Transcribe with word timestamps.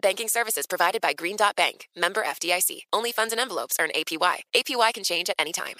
Banking 0.00 0.28
services 0.28 0.66
provided 0.66 1.00
by 1.00 1.12
Green 1.12 1.36
Dot 1.36 1.56
Bank, 1.56 1.88
member 1.96 2.22
FDIC. 2.22 2.82
Only 2.92 3.10
funds 3.10 3.32
and 3.32 3.40
envelopes 3.40 3.76
earn 3.80 3.90
APY. 3.96 4.36
APY 4.54 4.94
can 4.94 5.02
change 5.02 5.28
at 5.28 5.36
any 5.38 5.52
time. 5.52 5.74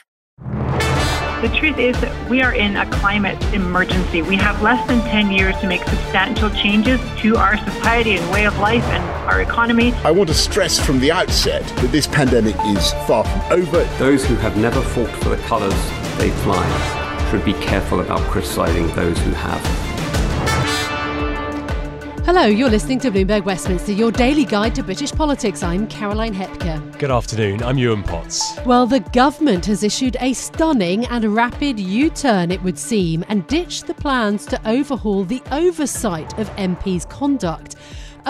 The 1.41 1.55
truth 1.57 1.79
is 1.79 2.01
that 2.01 2.29
we 2.29 2.43
are 2.43 2.53
in 2.53 2.77
a 2.77 2.91
climate 2.91 3.41
emergency. 3.55 4.23
We 4.23 4.35
have 4.37 4.61
less 4.61 4.85
than 4.89 5.01
10 5.03 5.31
years 5.31 5.57
to 5.59 5.69
make 5.69 5.85
substantial 5.85 6.51
changes 6.51 7.01
to 7.19 7.37
our 7.37 7.57
society 7.59 8.17
and 8.17 8.31
way 8.33 8.45
of 8.47 8.59
life 8.59 8.83
and 8.87 9.05
our 9.31 9.41
economy. 9.41 9.93
I 10.05 10.11
want 10.11 10.29
to 10.31 10.35
stress 10.35 10.85
from 10.85 10.99
the 10.99 11.13
outset 11.13 11.63
that 11.77 11.93
this 11.93 12.09
pandemic 12.09 12.57
is 12.67 12.93
far 13.07 13.23
from 13.23 13.53
over. 13.53 13.85
Those 13.99 14.25
who 14.25 14.35
have 14.37 14.57
never 14.57 14.83
fought 14.83 15.11
for 15.23 15.29
the 15.29 15.39
colours 15.45 15.75
they 16.19 16.31
fly 16.43 17.29
should 17.31 17.45
be 17.45 17.53
careful 17.55 18.01
about 18.01 18.21
criticising 18.23 18.89
those 18.97 19.17
who 19.19 19.31
have. 19.31 19.88
Hello, 22.29 22.45
you're 22.45 22.69
listening 22.69 23.01
to 23.01 23.11
Bloomberg 23.11 23.47
Westminster, 23.47 23.93
your 23.93 24.13
daily 24.13 24.45
guide 24.45 24.75
to 24.75 24.83
British 24.83 25.11
politics. 25.13 25.63
I'm 25.63 25.87
Caroline 25.87 26.35
Hepker. 26.35 26.79
Good 26.99 27.11
afternoon, 27.11 27.63
I'm 27.63 27.79
Yuan 27.79 28.03
Potts. 28.03 28.59
Well, 28.67 28.87
the 28.87 29.01
government 29.01 29.65
has 29.65 29.83
issued 29.83 30.15
a 30.21 30.35
stunning 30.35 31.07
and 31.07 31.25
rapid 31.35 31.81
U 31.81 32.11
turn, 32.11 32.51
it 32.51 32.63
would 32.63 32.79
seem, 32.79 33.25
and 33.29 33.47
ditched 33.47 33.87
the 33.87 33.95
plans 33.95 34.45
to 34.45 34.61
overhaul 34.69 35.25
the 35.25 35.43
oversight 35.53 36.39
of 36.39 36.51
MPs' 36.57 37.09
conduct. 37.09 37.77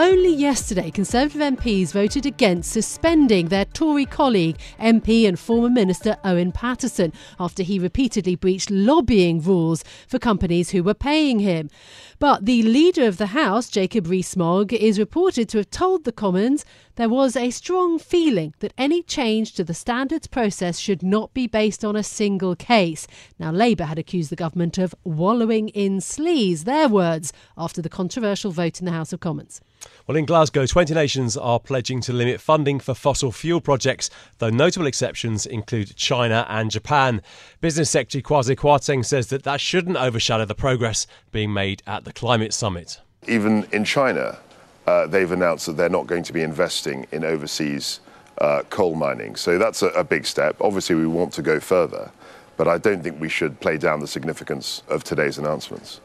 Only 0.01 0.33
yesterday, 0.33 0.93
Conservative 0.93 1.41
MPs 1.41 1.91
voted 1.91 2.25
against 2.25 2.71
suspending 2.71 3.49
their 3.49 3.65
Tory 3.65 4.07
colleague, 4.07 4.57
MP 4.79 5.27
and 5.27 5.37
former 5.37 5.69
Minister 5.69 6.17
Owen 6.23 6.53
Paterson, 6.53 7.13
after 7.41 7.65
he 7.65 7.81
repeatedly 7.81 8.37
breached 8.37 8.71
lobbying 8.71 9.43
rules 9.43 9.83
for 10.07 10.21
companies 10.21 10.71
who 10.71 10.85
were 10.85 10.95
paying 10.95 11.41
him. 11.41 11.69
But 12.21 12.47
the 12.47 12.63
leader 12.63 13.09
of 13.09 13.17
the 13.17 13.27
House, 13.27 13.69
Jacob 13.69 14.07
Rees-Mogg, 14.07 14.73
is 14.73 15.01
reported 15.01 15.49
to 15.49 15.59
have 15.59 15.71
told 15.71 16.05
the 16.05 16.13
Commons 16.13 16.65
there 16.99 17.09
was 17.09 17.37
a 17.37 17.51
strong 17.51 17.97
feeling 17.97 18.53
that 18.59 18.75
any 18.77 19.05
change 19.05 19.53
to 19.53 19.63
the 19.63 19.73
standards 19.73 20.27
process 20.27 20.81
should 20.81 21.01
not 21.01 21.33
be 21.33 21.47
based 21.47 21.85
on 21.85 21.95
a 21.95 22.03
single 22.03 22.57
case. 22.57 23.07
Now, 23.39 23.53
Labour 23.53 23.85
had 23.85 24.01
accused 24.01 24.31
the 24.31 24.37
government 24.37 24.79
of 24.79 24.97
wallowing 25.05 25.69
in 25.69 25.99
sleaze, 25.99 26.65
their 26.65 26.89
words, 26.89 27.33
after 27.57 27.81
the 27.81 27.89
controversial 27.89 28.51
vote 28.51 28.81
in 28.81 28.85
the 28.85 28.91
House 28.91 29.13
of 29.13 29.21
Commons. 29.21 29.61
Well, 30.09 30.17
in 30.17 30.27
Glasgow, 30.27 30.67
20 30.67 30.93
nations 30.93 31.37
are 31.37 31.61
pledging 31.61 32.01
to 32.01 32.13
limit 32.13 32.41
funding 32.41 32.81
for 32.81 32.95
fossil 32.95 33.31
fuel 33.31 33.61
projects, 33.61 34.11
though 34.39 34.51
notable 34.51 34.89
exceptions 34.89 35.47
include 35.47 35.95
China 35.95 36.47
and 36.49 36.69
Japan. 36.69 37.23
Business 37.61 37.91
Secretary 37.91 38.23
Kwasi 38.23 38.57
Kwarteng 38.57 39.05
says 39.05 39.29
that 39.29 39.45
that 39.45 39.61
shouldn't 39.61 39.99
overshadow 39.99 40.47
the 40.47 40.57
progress 40.57 41.07
being 41.31 41.53
made 41.53 41.81
at 41.87 42.03
the 42.03 42.13
climate 42.13 42.53
summit. 42.53 43.01
Even 43.29 43.69
in 43.71 43.85
China, 43.85 44.41
uh, 44.89 45.07
they've 45.07 45.33
announced 45.33 45.67
that 45.67 45.77
they're 45.77 45.91
not 45.91 46.07
going 46.07 46.23
to 46.23 46.33
be 46.33 46.41
investing 46.41 47.07
in 47.13 47.23
overseas 47.23 48.01
uh, 48.39 48.63
coal 48.71 48.95
mining. 48.95 49.37
So 49.37 49.59
that's 49.59 49.83
a, 49.83 49.89
a 49.89 50.03
big 50.03 50.25
step. 50.25 50.57
Obviously, 50.63 50.95
we 50.97 51.07
want 51.07 51.35
to 51.35 51.43
go 51.43 51.61
further, 51.61 52.11
but 52.57 52.67
I 52.69 52.79
don't 52.79 53.03
think 53.03 53.21
we 53.21 53.29
should 53.29 53.61
play 53.61 53.77
down 53.77 54.01
the 54.01 54.07
significance 54.07 54.83
of 54.89 55.05
today's 55.05 55.37
announcements. 55.37 56.01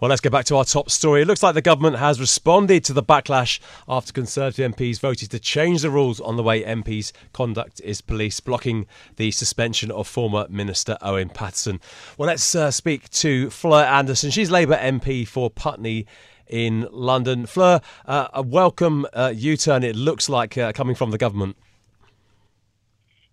Well, 0.00 0.10
let's 0.10 0.20
get 0.20 0.32
back 0.32 0.44
to 0.46 0.56
our 0.56 0.66
top 0.66 0.90
story. 0.90 1.22
It 1.22 1.26
looks 1.26 1.42
like 1.42 1.54
the 1.54 1.62
government 1.62 1.96
has 1.96 2.20
responded 2.20 2.84
to 2.84 2.92
the 2.92 3.02
backlash 3.02 3.58
after 3.88 4.12
Conservative 4.12 4.72
MPs 4.72 5.00
voted 5.00 5.30
to 5.30 5.38
change 5.38 5.80
the 5.80 5.88
rules 5.88 6.20
on 6.20 6.36
the 6.36 6.42
way 6.42 6.62
MPs 6.62 7.10
conduct 7.32 7.80
is 7.80 8.02
policed, 8.02 8.44
blocking 8.44 8.86
the 9.16 9.30
suspension 9.30 9.90
of 9.90 10.06
former 10.06 10.46
Minister 10.50 10.98
Owen 11.00 11.30
Paterson. 11.30 11.80
Well, 12.18 12.26
let's 12.26 12.54
uh, 12.54 12.70
speak 12.70 13.08
to 13.10 13.48
Fleur 13.48 13.84
Anderson. 13.84 14.30
She's 14.30 14.50
Labour 14.50 14.76
MP 14.76 15.26
for 15.26 15.48
Putney 15.48 16.06
in 16.46 16.88
London. 16.90 17.46
Fleur, 17.46 17.80
uh, 18.06 18.28
a 18.32 18.42
welcome 18.42 19.06
uh, 19.12 19.32
U 19.34 19.56
turn, 19.56 19.82
it 19.82 19.96
looks 19.96 20.28
like, 20.28 20.56
uh, 20.58 20.72
coming 20.72 20.94
from 20.94 21.10
the 21.10 21.18
government. 21.18 21.56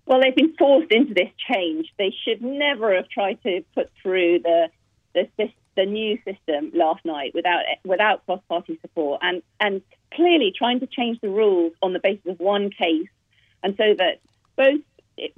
Well, 0.06 0.20
they've 0.22 0.36
been 0.36 0.54
forced 0.58 0.92
into 0.92 1.14
this 1.14 1.30
change. 1.52 1.88
They 1.98 2.14
should 2.24 2.42
never 2.42 2.96
have 2.96 3.08
tried 3.08 3.42
to 3.44 3.64
put 3.76 3.90
through 4.02 4.40
the 4.40 4.70
the, 5.14 5.28
the 5.76 5.86
new 5.86 6.18
system 6.24 6.72
last 6.74 7.04
night 7.06 7.34
without 7.34 7.64
without 7.86 8.26
cross 8.26 8.42
party 8.50 8.78
support, 8.82 9.22
and 9.24 9.42
and 9.60 9.82
clearly 10.14 10.54
trying 10.58 10.80
to 10.82 10.88
change 10.88 11.20
the 11.22 11.30
rules 11.30 11.74
on 11.82 11.94
the 11.94 12.00
basis 12.00 12.26
of 12.28 12.40
one 12.40 12.72
case, 12.72 13.08
and 13.64 13.76
so 13.78 13.94
that 13.98 14.20
both 14.56 14.82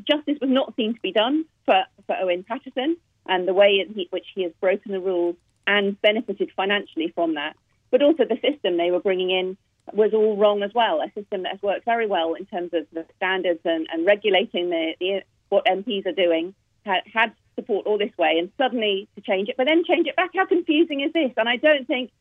justice 0.08 0.38
was 0.42 0.50
not 0.50 0.76
seen 0.76 0.94
to 0.94 1.02
be 1.02 1.12
done 1.12 1.46
for, 1.66 1.84
for 2.06 2.16
Owen 2.16 2.44
Paterson 2.44 2.98
and 3.26 3.48
the 3.48 3.54
way 3.54 3.80
in 3.80 4.06
which 4.10 4.26
he 4.36 4.44
has 4.44 4.52
broken 4.60 4.92
the 4.92 5.00
rules 5.00 5.36
and 5.68 6.02
benefited 6.02 6.52
financially 6.56 7.12
from 7.14 7.36
that, 7.36 7.56
but 7.92 8.02
also 8.02 8.26
the 8.26 8.40
system 8.42 8.78
they 8.78 8.92
were 8.92 9.00
bringing 9.00 9.30
in 9.32 9.58
was 9.92 10.14
all 10.14 10.38
wrong 10.38 10.64
as 10.64 10.74
well. 10.74 11.02
A 11.02 11.12
system 11.20 11.44
that 11.44 11.54
has 11.54 11.62
worked 11.62 11.86
very 11.86 12.08
well 12.08 12.36
in 12.36 12.46
terms 12.46 12.72
of 12.74 12.86
the 12.94 13.06
standards 13.18 13.60
and, 13.66 13.88
and 13.92 14.06
regulating 14.06 14.70
the, 14.70 14.94
the, 15.00 15.24
what 15.50 15.66
MPs 15.66 16.06
are 16.06 16.14
doing 16.14 16.56
had, 16.86 17.02
had 17.12 17.34
support 17.56 17.86
all 17.86 17.98
this 17.98 18.16
way, 18.18 18.38
and 18.40 18.52
suddenly 18.58 19.08
to 19.16 19.22
change 19.22 19.50
it, 19.50 19.56
but 19.58 19.68
then 19.68 19.84
change 19.86 20.08
it 20.08 20.16
back. 20.16 20.32
How 20.36 20.46
confusing 20.46 21.02
is 21.02 21.14
this? 21.14 21.32
And 21.38 21.48
I 21.48 21.58
don't 21.58 21.88
think 21.88 22.12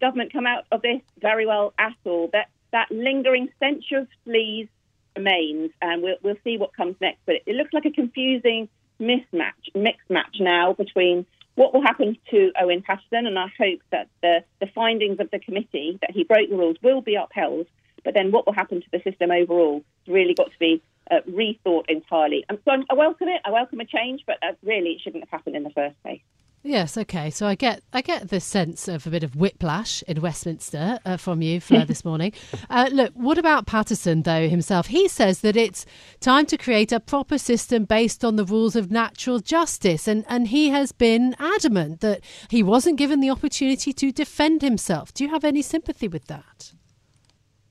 government 0.00 0.32
come 0.32 0.46
out 0.46 0.64
of 0.72 0.82
this 0.82 1.00
very 1.20 1.46
well 1.46 1.72
at 1.78 1.94
all. 2.04 2.28
That 2.32 2.48
that 2.72 2.90
lingering 2.90 3.48
stench 3.56 3.84
of 3.92 4.08
fleas 4.24 4.68
remains, 5.16 5.70
and 5.80 6.02
we'll 6.02 6.16
we'll 6.22 6.36
see 6.44 6.56
what 6.56 6.76
comes 6.76 6.96
next. 7.00 7.20
But 7.26 7.36
it, 7.36 7.42
it 7.46 7.54
looks 7.54 7.72
like 7.72 7.84
a 7.84 7.90
confusing 7.90 8.68
mismatch, 9.00 9.74
mixed 9.74 10.10
match 10.10 10.36
now 10.40 10.72
between 10.72 11.26
what 11.54 11.74
will 11.74 11.82
happen 11.82 12.16
to 12.30 12.52
Owen 12.60 12.82
Paterson, 12.82 13.26
and 13.26 13.38
I 13.38 13.48
hope 13.58 13.80
that 13.90 14.08
the, 14.22 14.44
the 14.60 14.66
findings 14.74 15.20
of 15.20 15.30
the 15.30 15.38
committee 15.38 15.98
that 16.00 16.10
he 16.10 16.24
broke 16.24 16.48
the 16.48 16.56
rules 16.56 16.76
will 16.82 17.00
be 17.00 17.16
upheld. 17.16 17.66
But 18.04 18.14
then 18.14 18.32
what 18.32 18.46
will 18.46 18.54
happen 18.54 18.80
to 18.80 18.86
the 18.92 19.02
system 19.02 19.30
overall? 19.30 19.84
It's 20.00 20.12
really 20.12 20.34
got 20.34 20.50
to 20.52 20.58
be 20.58 20.82
uh, 21.10 21.20
rethought 21.28 21.84
entirely. 21.88 22.44
And 22.48 22.58
so 22.64 22.72
I 22.88 22.94
welcome 22.94 23.28
it. 23.28 23.42
I 23.44 23.50
welcome 23.50 23.80
a 23.80 23.84
change, 23.84 24.22
but 24.26 24.36
uh, 24.42 24.52
really 24.62 24.90
it 24.90 25.00
shouldn't 25.02 25.24
have 25.24 25.30
happened 25.30 25.56
in 25.56 25.64
the 25.64 25.70
first 25.70 26.00
place. 26.02 26.22
Yes, 26.62 26.98
okay. 26.98 27.30
So 27.30 27.46
I 27.46 27.54
get 27.54 27.82
I 27.92 28.02
get 28.02 28.28
this 28.28 28.44
sense 28.44 28.86
of 28.86 29.06
a 29.06 29.10
bit 29.10 29.22
of 29.22 29.34
whiplash 29.34 30.02
in 30.02 30.20
Westminster 30.20 30.98
uh, 31.06 31.16
from 31.16 31.40
you, 31.40 31.58
Fleur, 31.58 31.84
this 31.86 32.04
morning. 32.04 32.32
Uh, 32.68 32.90
look, 32.92 33.12
what 33.14 33.38
about 33.38 33.66
Paterson 33.66 34.22
though 34.22 34.46
himself? 34.46 34.88
He 34.88 35.08
says 35.08 35.40
that 35.40 35.56
it's 35.56 35.86
time 36.20 36.44
to 36.46 36.58
create 36.58 36.92
a 36.92 37.00
proper 37.00 37.38
system 37.38 37.84
based 37.84 38.24
on 38.24 38.36
the 38.36 38.44
rules 38.44 38.76
of 38.76 38.90
natural 38.90 39.40
justice, 39.40 40.06
and 40.06 40.26
and 40.28 40.48
he 40.48 40.68
has 40.68 40.92
been 40.92 41.34
adamant 41.38 42.00
that 42.00 42.20
he 42.50 42.62
wasn't 42.62 42.98
given 42.98 43.20
the 43.20 43.30
opportunity 43.30 43.94
to 43.94 44.12
defend 44.12 44.60
himself. 44.60 45.14
Do 45.14 45.24
you 45.24 45.30
have 45.30 45.44
any 45.44 45.62
sympathy 45.62 46.08
with 46.08 46.26
that? 46.26 46.72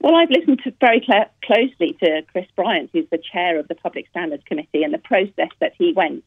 Well, 0.01 0.15
I've 0.15 0.31
listened 0.31 0.61
to 0.63 0.73
very 0.79 1.05
cl- 1.05 1.29
closely 1.43 1.95
to 2.01 2.23
Chris 2.31 2.47
Bryant, 2.55 2.89
who's 2.93 3.09
the 3.11 3.19
chair 3.19 3.59
of 3.59 3.67
the 3.67 3.75
Public 3.75 4.07
Standards 4.09 4.43
Committee, 4.45 4.81
and 4.81 4.93
the 4.93 4.97
process 4.97 5.49
that 5.59 5.73
he 5.77 5.93
went 5.93 6.23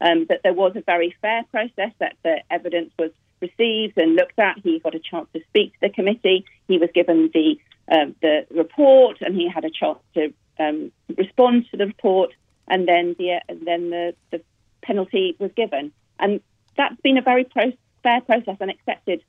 um, 0.00 0.26
that 0.28 0.40
there 0.42 0.52
was 0.52 0.72
a 0.76 0.82
very 0.82 1.14
fair 1.22 1.44
process, 1.50 1.92
that 1.98 2.16
the 2.22 2.42
evidence 2.50 2.92
was 2.98 3.10
received 3.40 3.98
and 3.98 4.14
looked 4.14 4.38
at. 4.38 4.58
He 4.62 4.78
got 4.78 4.94
a 4.94 5.00
chance 5.00 5.28
to 5.34 5.40
speak 5.48 5.72
to 5.74 5.78
the 5.82 5.90
committee. 5.90 6.44
He 6.68 6.78
was 6.78 6.90
given 6.94 7.30
the 7.32 7.58
um, 7.88 8.16
the 8.20 8.46
report, 8.50 9.18
and 9.20 9.34
he 9.34 9.48
had 9.48 9.64
a 9.64 9.70
chance 9.70 9.98
to 10.14 10.32
um, 10.58 10.90
respond 11.16 11.66
to 11.70 11.76
the 11.76 11.86
report. 11.86 12.32
And 12.68 12.88
then 12.88 13.14
the 13.18 13.40
and 13.48 13.66
then 13.66 13.90
the, 13.90 14.14
the 14.30 14.42
penalty 14.82 15.36
was 15.38 15.50
given, 15.56 15.92
and 16.18 16.40
that's 16.76 17.00
been 17.00 17.16
a 17.16 17.22
very 17.22 17.44
pro- 17.44 17.72
fair 18.02 18.20
process 18.20 18.56
and 18.60 18.70
accepted 18.70 19.22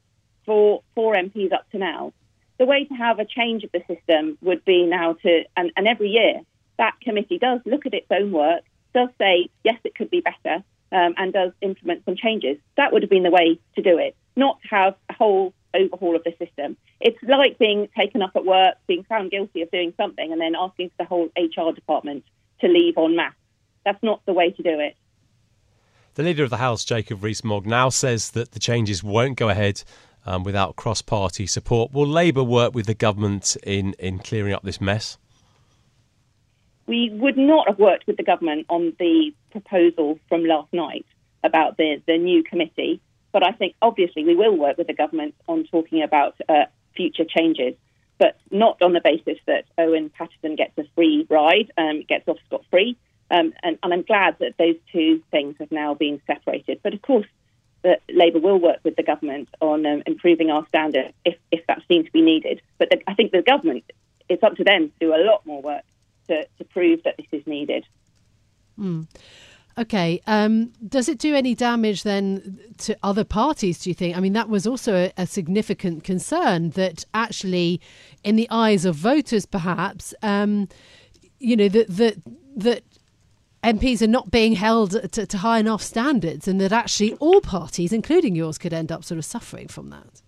for 0.46 0.82
for 0.96 1.16
MPs 1.16 1.54
up 1.54 1.70
to 1.72 1.78
now. 1.78 2.14
The 2.58 2.66
way 2.66 2.86
to 2.86 2.94
have 2.96 3.20
a 3.20 3.26
change 3.26 3.64
of 3.64 3.72
the 3.72 3.84
system 3.88 4.40
would 4.42 4.66
be 4.66 4.88
now 4.88 5.14
to 5.14 5.44
and, 5.56 5.72
and 5.78 5.88
every 5.88 6.10
year 6.10 6.42
that 6.78 7.00
committee 7.02 7.38
does 7.38 7.60
look 7.66 7.86
at 7.86 7.94
its 7.94 8.08
own 8.12 8.32
work, 8.32 8.64
does 8.98 9.10
say, 9.20 9.50
yes, 9.64 9.80
it 9.84 9.94
could 9.94 10.10
be 10.10 10.22
better, 10.22 10.64
um, 10.92 11.14
and 11.18 11.32
does 11.32 11.52
implement 11.62 12.04
some 12.06 12.16
changes. 12.16 12.58
That 12.78 12.92
would 12.92 13.04
have 13.04 13.12
been 13.12 13.22
the 13.22 13.30
way 13.30 13.60
to 13.76 13.82
do 13.84 14.00
it, 14.00 14.16
not 14.36 14.58
have 14.68 14.96
a 15.08 15.14
whole 15.14 15.54
overhaul 15.76 16.16
of 16.16 16.24
the 16.24 16.34
system. 16.44 16.78
It's 17.00 17.18
like 17.22 17.60
being 17.60 17.90
taken 17.96 18.24
up 18.24 18.32
at 18.36 18.44
work, 18.44 18.76
being 18.88 19.04
found 19.04 19.30
guilty 19.30 19.62
of 19.62 19.70
doing 19.70 19.94
something, 19.98 20.32
and 20.32 20.42
then 20.42 20.56
asking 20.56 20.90
the 20.98 21.06
whole 21.06 21.30
HR 21.38 21.74
department 21.76 22.24
to 22.62 22.68
leave 22.68 22.98
en 22.98 23.16
masse. 23.16 23.36
That's 23.86 24.02
not 24.02 24.26
the 24.26 24.34
way 24.34 24.50
to 24.50 24.64
do 24.64 24.80
it. 24.80 24.96
The 26.16 26.24
leader 26.24 26.44
of 26.44 26.50
the 26.50 26.58
House, 26.58 26.84
Jacob 26.84 27.24
Rees-Mogg, 27.24 27.68
now 27.68 27.90
says 27.90 28.32
that 28.32 28.54
the 28.54 28.60
changes 28.60 29.04
won't 29.04 29.38
go 29.38 29.50
ahead 29.50 29.84
um, 30.26 30.44
without 30.44 30.76
cross-party 30.76 31.46
support. 31.46 31.94
Will 31.94 32.08
Labour 32.08 32.44
work 32.44 32.74
with 32.74 32.88
the 32.88 32.96
government 32.96 33.56
in, 33.62 33.94
in 34.00 34.18
clearing 34.18 34.54
up 34.54 34.64
this 34.64 34.82
mess? 34.82 35.20
We 36.88 37.10
would 37.10 37.38
not 37.38 37.68
have 37.68 37.80
worked 37.80 38.08
with 38.08 38.18
the 38.18 38.24
government 38.24 38.66
on 38.70 38.94
the 38.98 39.34
proposal 39.52 40.20
from 40.30 40.46
last 40.46 40.72
night 40.72 41.06
about 41.44 41.78
the, 41.78 42.02
the 42.08 42.18
new 42.18 42.44
committee, 42.44 43.02
but 43.34 43.46
I 43.46 43.52
think 43.52 43.76
obviously 43.82 44.24
we 44.24 44.36
will 44.36 44.56
work 44.56 44.78
with 44.78 44.88
the 44.88 44.94
government 44.94 45.36
on 45.48 45.66
talking 45.66 46.02
about 46.02 46.36
uh, 46.48 46.66
future 46.96 47.26
changes, 47.26 47.76
but 48.18 48.38
not 48.52 48.82
on 48.82 48.94
the 48.94 49.02
basis 49.02 49.38
that 49.46 49.66
Owen 49.78 50.10
Paterson 50.10 50.56
gets 50.56 50.78
a 50.78 50.86
free 50.96 51.28
ride, 51.30 51.72
um, 51.78 52.04
gets 52.08 52.28
off 52.28 52.38
scot 52.46 52.64
free. 52.72 52.98
Um, 53.30 53.54
and, 53.62 53.78
and, 53.84 53.94
I'm 53.94 54.04
glad 54.04 54.38
that 54.40 54.54
those 54.58 54.78
two 54.94 55.22
things 55.32 55.56
have 55.60 55.72
now 55.72 55.94
been 55.94 56.22
separated. 56.26 56.80
But 56.82 56.94
of 56.94 57.02
course, 57.02 57.28
that 57.84 58.02
Labour 58.10 58.40
will 58.40 58.58
work 58.58 58.80
with 58.86 58.96
the 58.96 59.04
government 59.04 59.50
on 59.60 59.86
um, 59.86 60.04
improving 60.06 60.50
our 60.50 60.66
standards 60.68 61.14
if, 61.26 61.36
if 61.52 61.68
that 61.68 61.82
seems 61.90 62.06
to 62.06 62.12
be 62.12 62.22
needed. 62.22 62.62
But 62.78 62.90
the, 62.90 63.02
I 63.06 63.14
think 63.14 63.34
the 63.34 63.42
government, 63.42 63.84
it's 64.30 64.44
up 64.44 64.56
to 64.56 64.64
them 64.64 64.90
to 64.90 64.94
do 65.00 65.14
a 65.14 65.20
lot 65.24 65.46
more 65.46 65.62
work 65.62 65.84
to, 66.28 66.46
to 66.58 66.64
prove 66.66 67.04
that 67.04 67.16
this 67.18 67.28
is 67.32 67.46
needed. 67.48 67.86
Mm. 68.80 69.08
Okay. 69.78 70.22
Um, 70.26 70.74
does 70.88 71.08
it 71.08 71.20
do 71.20 71.36
any 71.36 71.54
damage 71.54 72.04
then 72.04 72.60
to 72.80 72.98
other 73.04 73.24
parties, 73.24 73.80
do 73.80 73.90
you 73.90 73.94
think? 73.94 74.18
I 74.18 74.20
mean, 74.20 74.34
that 74.34 74.50
was 74.50 74.66
also 74.66 74.96
a, 74.96 75.14
a 75.18 75.28
significant 75.28 76.04
concern 76.04 76.72
that 76.72 77.06
actually, 77.14 77.80
in 78.24 78.36
the 78.36 78.48
eyes 78.50 78.86
of 78.86 78.96
voters, 78.96 79.46
perhaps, 79.46 80.14
um, 80.24 80.68
you 81.40 81.56
know, 81.56 81.70
that, 81.70 81.88
that, 81.90 82.18
that 82.56 82.84
MPs 83.64 84.02
are 84.02 84.08
not 84.08 84.32
being 84.32 84.54
held 84.54 84.92
to, 84.92 85.26
to, 85.26 85.38
high 85.38 85.60
enough 85.60 85.84
standards, 85.84 86.48
and 86.48 86.60
that 86.60 86.72
actually 86.72 87.14
all 87.16 87.42
parties, 87.42 87.94
including 87.94 88.36
yours, 88.36 88.58
could 88.58 88.74
end 88.74 88.92
up 88.92 89.04
sort 89.04 89.20
of 89.20 89.26
suffering 89.26 89.68
from 89.68 89.90
that. 89.92 90.22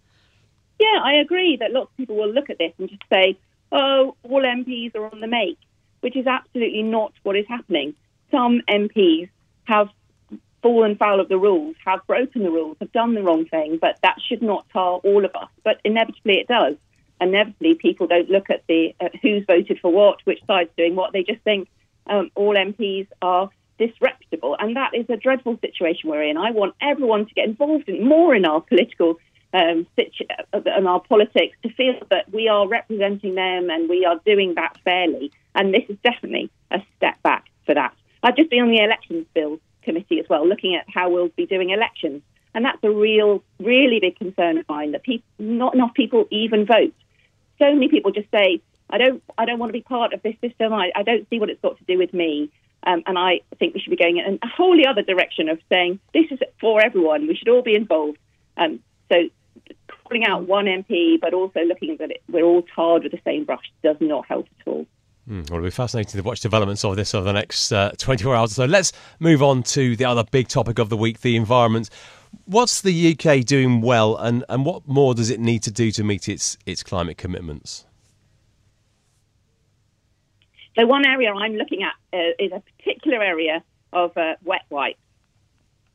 Yeah, 0.79 0.99
I 1.03 1.13
agree 1.13 1.57
that 1.57 1.71
lots 1.71 1.89
of 1.91 1.97
people 1.97 2.15
will 2.15 2.31
look 2.31 2.49
at 2.49 2.57
this 2.57 2.73
and 2.77 2.89
just 2.89 3.03
say, 3.11 3.37
oh, 3.71 4.15
all 4.23 4.41
MPs 4.41 4.95
are 4.95 5.09
on 5.09 5.21
the 5.21 5.27
make, 5.27 5.57
which 6.01 6.15
is 6.15 6.27
absolutely 6.27 6.83
not 6.83 7.13
what 7.23 7.35
is 7.35 7.45
happening. 7.47 7.93
Some 8.31 8.61
MPs 8.69 9.29
have 9.65 9.89
fallen 10.61 10.95
foul 10.95 11.19
of 11.19 11.29
the 11.29 11.37
rules, 11.37 11.75
have 11.85 12.05
broken 12.05 12.43
the 12.43 12.51
rules, 12.51 12.77
have 12.79 12.91
done 12.91 13.13
the 13.13 13.23
wrong 13.23 13.45
thing, 13.45 13.77
but 13.79 13.97
that 14.03 14.17
should 14.27 14.41
not 14.41 14.65
tar 14.71 14.99
all 15.03 15.25
of 15.25 15.35
us. 15.35 15.49
But 15.63 15.79
inevitably 15.83 16.39
it 16.39 16.47
does. 16.47 16.75
Inevitably, 17.21 17.75
people 17.75 18.07
don't 18.07 18.29
look 18.29 18.49
at 18.49 18.63
the 18.67 18.95
at 18.99 19.15
who's 19.21 19.43
voted 19.45 19.79
for 19.81 19.91
what, 19.91 20.19
which 20.25 20.39
side's 20.47 20.69
doing 20.77 20.95
what. 20.95 21.11
They 21.11 21.23
just 21.23 21.41
think, 21.41 21.67
um, 22.07 22.31
all 22.35 22.55
MPs 22.55 23.07
are 23.21 23.49
disreputable. 23.77 24.55
And 24.59 24.75
that 24.75 24.93
is 24.93 25.05
a 25.09 25.17
dreadful 25.17 25.57
situation 25.59 26.09
we're 26.09 26.23
in. 26.23 26.37
I 26.37 26.51
want 26.51 26.75
everyone 26.81 27.25
to 27.25 27.33
get 27.33 27.47
involved 27.47 27.89
in, 27.89 28.07
more 28.07 28.35
in 28.35 28.45
our 28.45 28.61
political 28.61 29.19
um, 29.53 29.87
situ- 29.95 30.25
uh, 30.53 30.61
and 30.65 30.87
our 30.87 30.99
politics 30.99 31.57
to 31.63 31.73
feel 31.73 31.95
that 32.09 32.31
we 32.31 32.47
are 32.47 32.67
representing 32.67 33.35
them 33.35 33.69
and 33.69 33.89
we 33.89 34.05
are 34.05 34.19
doing 34.25 34.55
that 34.55 34.77
fairly. 34.83 35.31
And 35.55 35.73
this 35.73 35.83
is 35.89 35.97
definitely 36.03 36.49
a 36.71 36.79
step 36.97 37.21
back 37.23 37.45
for 37.65 37.75
that. 37.75 37.93
I've 38.21 38.35
just 38.35 38.49
been 38.49 38.61
on 38.61 38.69
the 38.69 38.83
elections 38.83 39.25
bill 39.33 39.59
committee 39.83 40.19
as 40.19 40.27
well, 40.29 40.47
looking 40.47 40.75
at 40.75 40.85
how 40.87 41.09
we'll 41.09 41.29
be 41.29 41.45
doing 41.45 41.69
elections. 41.69 42.21
And 42.53 42.65
that's 42.65 42.83
a 42.83 42.89
real, 42.89 43.43
really 43.59 43.99
big 43.99 44.17
concern 44.17 44.57
of 44.57 44.67
mine 44.67 44.91
that 44.91 45.03
people, 45.03 45.25
not 45.37 45.75
enough 45.75 45.93
people 45.93 46.27
even 46.31 46.65
vote. 46.65 46.93
So 47.59 47.73
many 47.73 47.89
people 47.89 48.11
just 48.11 48.29
say, 48.31 48.61
I 48.89 48.97
don't 48.97 49.23
I 49.37 49.45
don't 49.45 49.59
want 49.59 49.69
to 49.69 49.73
be 49.73 49.81
part 49.81 50.13
of 50.13 50.23
this 50.23 50.35
system. 50.41 50.73
I, 50.73 50.91
I 50.95 51.03
don't 51.03 51.29
see 51.29 51.39
what 51.39 51.49
it's 51.49 51.61
got 51.61 51.77
to 51.77 51.83
do 51.85 51.97
with 51.97 52.13
me. 52.13 52.49
Um, 52.83 53.03
and 53.05 53.19
I 53.19 53.41
think 53.59 53.73
we 53.73 53.81
should 53.81 53.91
be 53.91 53.97
going 53.97 54.17
in 54.17 54.39
a 54.41 54.47
wholly 54.47 54.85
other 54.85 55.01
direction 55.01 55.49
of 55.49 55.59
saying 55.69 55.99
this 56.13 56.25
is 56.31 56.39
for 56.59 56.81
everyone. 56.83 57.27
We 57.27 57.35
should 57.35 57.49
all 57.49 57.61
be 57.61 57.75
involved. 57.75 58.17
Um, 58.57 58.79
so 59.11 59.29
calling 59.87 60.25
out 60.25 60.47
one 60.47 60.65
MP, 60.65 61.19
but 61.19 61.33
also 61.33 61.61
looking 61.61 61.97
that 61.97 62.11
it, 62.11 62.23
we're 62.29 62.43
all 62.43 62.63
tarred 62.63 63.03
with 63.03 63.11
the 63.11 63.19
same 63.25 63.43
brush 63.43 63.65
does 63.83 63.97
not 63.99 64.25
help 64.27 64.47
at 64.59 64.67
all. 64.67 64.87
Mm, 65.29 65.47
well, 65.49 65.59
it'll 65.59 65.67
be 65.67 65.71
fascinating 65.71 66.19
to 66.19 66.27
watch 66.27 66.39
developments 66.39 66.83
of 66.83 66.95
this 66.95 67.13
over 67.13 67.25
the 67.25 67.33
next 67.33 67.71
uh, 67.71 67.91
24 67.97 68.35
hours 68.35 68.51
or 68.53 68.55
so. 68.55 68.65
Let's 68.65 68.91
move 69.19 69.43
on 69.43 69.61
to 69.63 69.95
the 69.95 70.05
other 70.05 70.23
big 70.23 70.47
topic 70.47 70.79
of 70.79 70.89
the 70.89 70.97
week 70.97 71.21
the 71.21 71.35
environment. 71.35 71.89
What's 72.45 72.81
the 72.81 73.11
UK 73.15 73.45
doing 73.45 73.81
well, 73.81 74.17
and, 74.17 74.43
and 74.49 74.65
what 74.65 74.87
more 74.87 75.13
does 75.13 75.29
it 75.29 75.39
need 75.39 75.61
to 75.63 75.71
do 75.71 75.91
to 75.91 76.03
meet 76.03 76.27
its, 76.27 76.57
its 76.65 76.81
climate 76.81 77.17
commitments? 77.17 77.85
So 80.75 80.85
one 80.85 81.05
area 81.05 81.31
I'm 81.31 81.55
looking 81.55 81.83
at 81.83 81.93
uh, 82.13 82.31
is 82.39 82.51
a 82.51 82.61
particular 82.77 83.21
area 83.21 83.63
of 83.93 84.17
uh, 84.17 84.35
wet 84.43 84.61
wipes. 84.69 84.99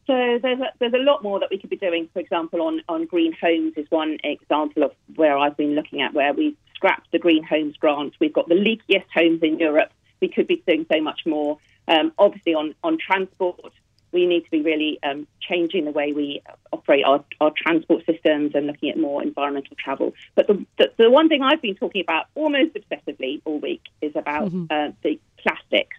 So 0.06 0.38
there's 0.42 0.60
a, 0.60 0.72
there's 0.78 0.92
a 0.92 0.98
lot 0.98 1.22
more 1.22 1.40
that 1.40 1.48
we 1.50 1.58
could 1.58 1.70
be 1.70 1.76
doing. 1.76 2.08
For 2.12 2.18
example, 2.18 2.62
on, 2.62 2.82
on 2.88 3.06
green 3.06 3.32
homes 3.40 3.72
is 3.76 3.86
one 3.90 4.18
example 4.22 4.82
of 4.82 4.92
where 5.16 5.38
I've 5.38 5.56
been 5.56 5.74
looking 5.74 6.02
at 6.02 6.12
where 6.12 6.34
we 6.34 6.56
scrapped 6.84 7.10
the 7.12 7.18
green 7.18 7.42
homes 7.42 7.76
grant. 7.78 8.14
We've 8.20 8.32
got 8.32 8.46
the 8.46 8.54
leakiest 8.54 9.06
homes 9.14 9.42
in 9.42 9.58
Europe. 9.58 9.90
We 10.20 10.28
could 10.28 10.46
be 10.46 10.62
doing 10.66 10.84
so 10.92 11.00
much 11.00 11.20
more. 11.24 11.58
Um, 11.88 12.12
obviously, 12.18 12.52
on, 12.54 12.74
on 12.84 12.98
transport, 12.98 13.72
we 14.12 14.26
need 14.26 14.44
to 14.44 14.50
be 14.50 14.60
really 14.60 14.98
um, 15.02 15.26
changing 15.40 15.86
the 15.86 15.92
way 15.92 16.12
we 16.12 16.42
operate 16.74 17.04
our, 17.06 17.24
our 17.40 17.52
transport 17.56 18.04
systems 18.04 18.54
and 18.54 18.66
looking 18.66 18.90
at 18.90 18.98
more 18.98 19.22
environmental 19.22 19.74
travel. 19.78 20.12
But 20.34 20.46
the, 20.46 20.66
the, 20.76 20.92
the 20.98 21.10
one 21.10 21.30
thing 21.30 21.42
I've 21.42 21.62
been 21.62 21.74
talking 21.74 22.02
about 22.02 22.26
almost 22.34 22.74
obsessively 22.74 23.40
all 23.46 23.58
week 23.58 23.84
is 24.02 24.14
about 24.14 24.50
mm-hmm. 24.50 24.66
uh, 24.68 24.92
the 25.02 25.18
plastics. 25.38 25.96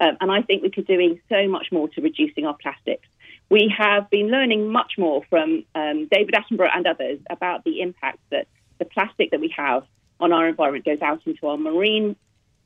Um, 0.00 0.16
and 0.22 0.32
I 0.32 0.40
think 0.40 0.62
we 0.62 0.70
could 0.70 0.86
be 0.86 0.94
doing 0.94 1.20
so 1.28 1.46
much 1.48 1.70
more 1.70 1.88
to 1.90 2.00
reducing 2.00 2.46
our 2.46 2.56
plastics. 2.56 3.06
We 3.50 3.72
have 3.76 4.08
been 4.08 4.28
learning 4.28 4.72
much 4.72 4.94
more 4.96 5.22
from 5.28 5.64
um, 5.74 6.06
David 6.06 6.34
Attenborough 6.34 6.74
and 6.74 6.86
others 6.86 7.18
about 7.28 7.62
the 7.64 7.82
impact 7.82 8.20
that 8.30 8.48
the 8.78 8.86
plastic 8.86 9.30
that 9.30 9.40
we 9.40 9.54
have 9.56 9.84
on 10.20 10.32
our 10.32 10.48
environment 10.48 10.84
goes 10.84 11.02
out 11.02 11.20
into 11.26 11.46
our 11.46 11.56
marine 11.56 12.16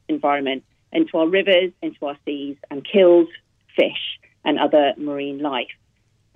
environment, 0.08 0.64
into 0.92 1.18
our 1.18 1.28
rivers, 1.28 1.72
into 1.82 2.06
our 2.06 2.16
seas, 2.24 2.56
and 2.70 2.84
kills 2.84 3.28
fish 3.76 4.18
and 4.44 4.58
other 4.58 4.94
marine 4.96 5.38
life. 5.40 5.69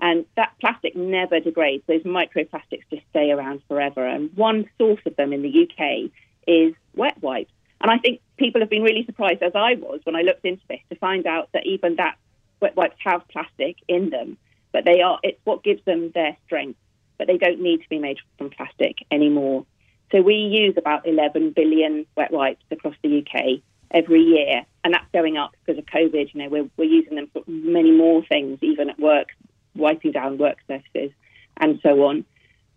And 0.00 0.26
that 0.36 0.52
plastic 0.60 0.96
never 0.96 1.38
degrades. 1.38 1.84
Those 1.86 2.02
microplastics 2.02 2.82
just 2.90 3.02
stay 3.10 3.30
around 3.30 3.62
forever. 3.68 4.04
And 4.04 4.36
one 4.36 4.68
source 4.76 5.00
of 5.06 5.14
them 5.16 5.32
in 5.32 5.42
the 5.42 5.68
UK 5.68 6.10
is 6.46 6.74
wet 6.94 7.22
wipes. 7.22 7.52
And 7.80 7.90
I 7.90 7.98
think 7.98 8.20
people 8.36 8.60
have 8.60 8.70
been 8.70 8.82
really 8.82 9.04
surprised, 9.04 9.42
as 9.42 9.52
I 9.54 9.74
was 9.74 10.00
when 10.04 10.16
I 10.16 10.22
looked 10.22 10.44
into 10.44 10.62
this, 10.68 10.80
to 10.90 10.96
find 10.96 11.26
out 11.26 11.50
that 11.52 11.66
even 11.66 11.96
that 11.96 12.16
wet 12.60 12.76
wipes 12.76 12.96
have 13.04 13.26
plastic 13.28 13.76
in 13.86 14.10
them. 14.10 14.36
But 14.72 14.84
they 14.84 15.02
are 15.02 15.18
it's 15.22 15.40
what 15.44 15.62
gives 15.62 15.84
them 15.84 16.10
their 16.10 16.36
strength. 16.46 16.78
But 17.16 17.28
they 17.28 17.38
don't 17.38 17.60
need 17.60 17.82
to 17.82 17.88
be 17.88 17.98
made 17.98 18.18
from 18.38 18.50
plastic 18.50 19.04
anymore. 19.10 19.66
So 20.12 20.20
we 20.20 20.34
use 20.34 20.74
about 20.76 21.08
11 21.08 21.52
billion 21.52 22.06
wet 22.16 22.30
wipes 22.30 22.64
across 22.70 22.94
the 23.02 23.20
UK 23.20 23.62
every 23.90 24.20
year, 24.20 24.64
and 24.84 24.92
that's 24.92 25.10
going 25.12 25.38
up 25.38 25.54
because 25.64 25.78
of 25.78 25.86
COVID. 25.86 26.34
You 26.34 26.42
know, 26.42 26.48
we're, 26.50 26.70
we're 26.76 26.84
using 26.84 27.16
them 27.16 27.28
for 27.32 27.42
many 27.46 27.90
more 27.90 28.22
things, 28.24 28.58
even 28.60 28.90
at 28.90 28.98
work, 28.98 29.28
wiping 29.74 30.12
down 30.12 30.36
work 30.36 30.58
surfaces 30.68 31.12
and 31.56 31.80
so 31.82 32.04
on. 32.04 32.26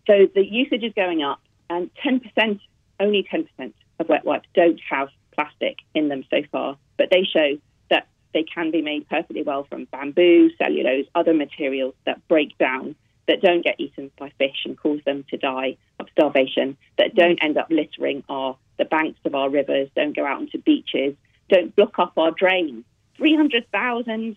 So 0.06 0.28
the 0.34 0.44
usage 0.44 0.82
is 0.82 0.92
going 0.94 1.22
up, 1.22 1.40
and 1.68 1.90
10%, 2.04 2.60
only 3.00 3.28
10% 3.30 3.72
of 3.98 4.08
wet 4.08 4.24
wipes 4.24 4.48
don't 4.54 4.80
have 4.88 5.08
plastic 5.34 5.78
in 5.94 6.08
them 6.08 6.24
so 6.30 6.42
far, 6.50 6.78
but 6.96 7.10
they 7.10 7.24
show 7.24 7.58
that 7.90 8.06
they 8.32 8.44
can 8.44 8.70
be 8.70 8.80
made 8.80 9.08
perfectly 9.08 9.42
well 9.42 9.64
from 9.64 9.84
bamboo, 9.86 10.50
cellulose, 10.56 11.06
other 11.14 11.34
materials 11.34 11.94
that 12.06 12.26
break 12.28 12.56
down, 12.56 12.94
that 13.28 13.40
don't 13.40 13.64
get 13.64 13.76
eaten 13.78 14.10
by 14.18 14.30
fish 14.38 14.64
and 14.64 14.78
cause 14.78 15.00
them 15.04 15.24
to 15.30 15.36
die 15.36 15.76
of 15.98 16.06
starvation, 16.12 16.76
that 16.98 17.14
don't 17.14 17.38
end 17.42 17.56
up 17.56 17.66
littering 17.70 18.22
our 18.28 18.56
the 18.78 18.84
banks 18.84 19.18
of 19.24 19.34
our 19.34 19.48
rivers, 19.48 19.88
don't 19.96 20.14
go 20.14 20.24
out 20.26 20.36
onto 20.36 20.58
beaches, 20.58 21.14
don't 21.48 21.74
block 21.76 21.98
up 21.98 22.12
our 22.18 22.30
drains. 22.30 22.84
300,000 23.16 24.36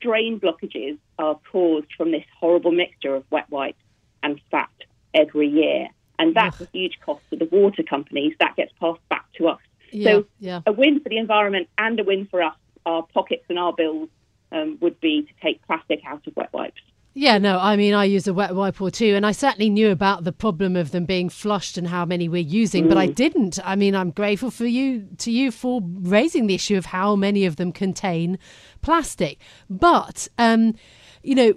drain 0.00 0.40
blockages 0.40 0.98
are 1.18 1.38
caused 1.50 1.92
from 1.96 2.10
this 2.10 2.24
horrible 2.38 2.72
mixture 2.72 3.14
of 3.14 3.24
wet 3.30 3.48
wipes 3.50 3.82
and 4.22 4.40
fat 4.50 4.70
every 5.14 5.48
year. 5.48 5.88
And 6.18 6.34
that's 6.34 6.60
a 6.60 6.68
huge 6.72 6.98
cost 7.04 7.22
to 7.30 7.36
the 7.36 7.44
water 7.44 7.82
companies. 7.82 8.34
That 8.40 8.56
gets 8.56 8.72
passed 8.80 9.06
back 9.08 9.26
to 9.34 9.48
us. 9.48 9.60
Yeah, 9.92 10.10
so 10.10 10.26
yeah. 10.40 10.60
a 10.66 10.72
win 10.72 11.00
for 11.00 11.08
the 11.08 11.18
environment 11.18 11.68
and 11.78 12.00
a 12.00 12.04
win 12.04 12.26
for 12.26 12.42
us, 12.42 12.56
our 12.84 13.02
pockets 13.02 13.44
and 13.48 13.58
our 13.58 13.72
bills, 13.72 14.08
um, 14.50 14.78
would 14.80 14.98
be 15.00 15.22
to 15.22 15.32
take 15.42 15.64
plastic 15.66 16.00
out 16.06 16.26
of 16.26 16.34
wet 16.36 16.52
wipes. 16.52 16.80
Yeah, 17.18 17.38
no, 17.38 17.58
I 17.58 17.76
mean, 17.76 17.94
I 17.94 18.04
use 18.04 18.26
a 18.26 18.34
wet 18.34 18.54
wipe 18.54 18.78
or 18.78 18.90
two, 18.90 19.14
and 19.14 19.24
I 19.24 19.32
certainly 19.32 19.70
knew 19.70 19.90
about 19.90 20.24
the 20.24 20.32
problem 20.32 20.76
of 20.76 20.90
them 20.90 21.06
being 21.06 21.30
flushed 21.30 21.78
and 21.78 21.88
how 21.88 22.04
many 22.04 22.28
we're 22.28 22.42
using, 22.42 22.84
mm. 22.84 22.88
but 22.90 22.98
I 22.98 23.06
mm. 23.08 23.14
didn't. 23.14 23.58
I 23.64 23.74
mean, 23.74 23.96
I'm 23.96 24.10
grateful 24.10 24.50
for 24.50 24.66
you 24.66 25.08
to 25.16 25.30
you 25.30 25.50
for 25.50 25.80
raising 25.82 26.46
the 26.46 26.54
issue 26.54 26.76
of 26.76 26.84
how 26.84 27.16
many 27.16 27.46
of 27.46 27.56
them 27.56 27.72
contain 27.72 28.38
plastic. 28.82 29.38
But, 29.70 30.28
um, 30.36 30.74
you 31.22 31.34
know, 31.34 31.54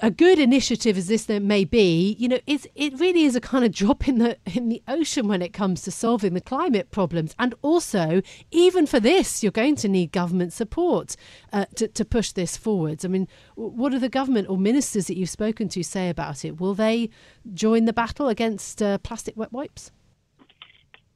a 0.00 0.10
good 0.10 0.38
initiative 0.38 0.96
as 0.96 1.08
this 1.08 1.28
may 1.28 1.64
be, 1.64 2.16
you 2.18 2.28
know, 2.28 2.38
it's, 2.46 2.66
it 2.74 2.98
really 2.98 3.24
is 3.24 3.34
a 3.34 3.40
kind 3.40 3.64
of 3.64 3.72
drop 3.72 4.06
in 4.06 4.18
the 4.18 4.36
in 4.46 4.68
the 4.68 4.82
ocean 4.86 5.28
when 5.28 5.42
it 5.42 5.52
comes 5.52 5.82
to 5.82 5.90
solving 5.90 6.34
the 6.34 6.40
climate 6.40 6.90
problems. 6.90 7.34
And 7.38 7.54
also, 7.62 8.22
even 8.50 8.86
for 8.86 9.00
this, 9.00 9.42
you're 9.42 9.52
going 9.52 9.76
to 9.76 9.88
need 9.88 10.12
government 10.12 10.52
support 10.52 11.16
uh, 11.52 11.66
to 11.76 11.88
to 11.88 12.04
push 12.04 12.32
this 12.32 12.56
forwards. 12.56 13.04
I 13.04 13.08
mean, 13.08 13.28
what 13.54 13.92
do 13.92 13.98
the 13.98 14.08
government 14.08 14.48
or 14.48 14.58
ministers 14.58 15.06
that 15.06 15.16
you've 15.16 15.30
spoken 15.30 15.68
to 15.70 15.82
say 15.82 16.08
about 16.08 16.44
it? 16.44 16.60
Will 16.60 16.74
they 16.74 17.10
join 17.54 17.86
the 17.86 17.92
battle 17.92 18.28
against 18.28 18.82
uh, 18.82 18.98
plastic 18.98 19.36
wet 19.36 19.52
wipes? 19.52 19.90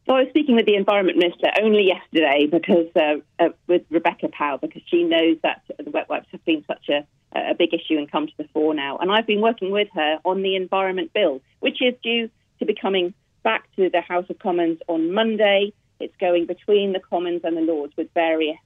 So 0.07 0.15
I 0.15 0.21
was 0.21 0.29
speaking 0.29 0.55
with 0.55 0.67
the 0.67 0.77
Environment 0.77 1.19
Minister 1.19 1.49
only 1.61 1.89
yesterday 1.89 2.47
because 2.47 2.87
uh, 2.95 3.17
uh, 3.43 3.49
with 3.67 3.83
Rebecca 3.91 4.29
Powell 4.29 4.59
because 4.59 4.83
she 4.87 5.03
knows 5.03 5.37
that 5.43 5.63
the 5.85 5.91
wet 5.91 6.09
wipes 6.09 6.29
have 6.31 6.45
been 6.45 6.65
such 6.69 6.89
a 6.89 7.05
a 7.51 7.55
big 7.55 7.73
issue 7.75 7.99
and 7.99 8.11
come 8.11 8.27
to 8.27 8.33
the 8.37 8.49
fore 8.53 8.75
now. 8.75 8.99
And 8.99 9.11
I've 9.11 9.27
been 9.27 9.41
working 9.41 9.71
with 9.71 9.89
her 9.95 10.19
on 10.25 10.43
the 10.43 10.57
Environment 10.57 11.13
Bill, 11.13 11.41
which 11.61 11.81
is 11.83 11.95
due 12.03 12.31
to 12.59 12.67
be 12.67 12.75
coming 12.75 13.15
back 13.43 13.69
to 13.77 13.91
the 13.91 14.01
House 14.01 14.27
of 14.29 14.39
Commons 14.39 14.79
on 14.89 15.13
Monday. 15.13 15.73
It's 16.01 16.17
going 16.19 16.47
between 16.47 16.93
the 16.93 17.01
Commons 17.01 17.43
and 17.45 17.57
the 17.57 17.61
Lords 17.61 17.97
with 17.97 18.09
various 18.13 18.59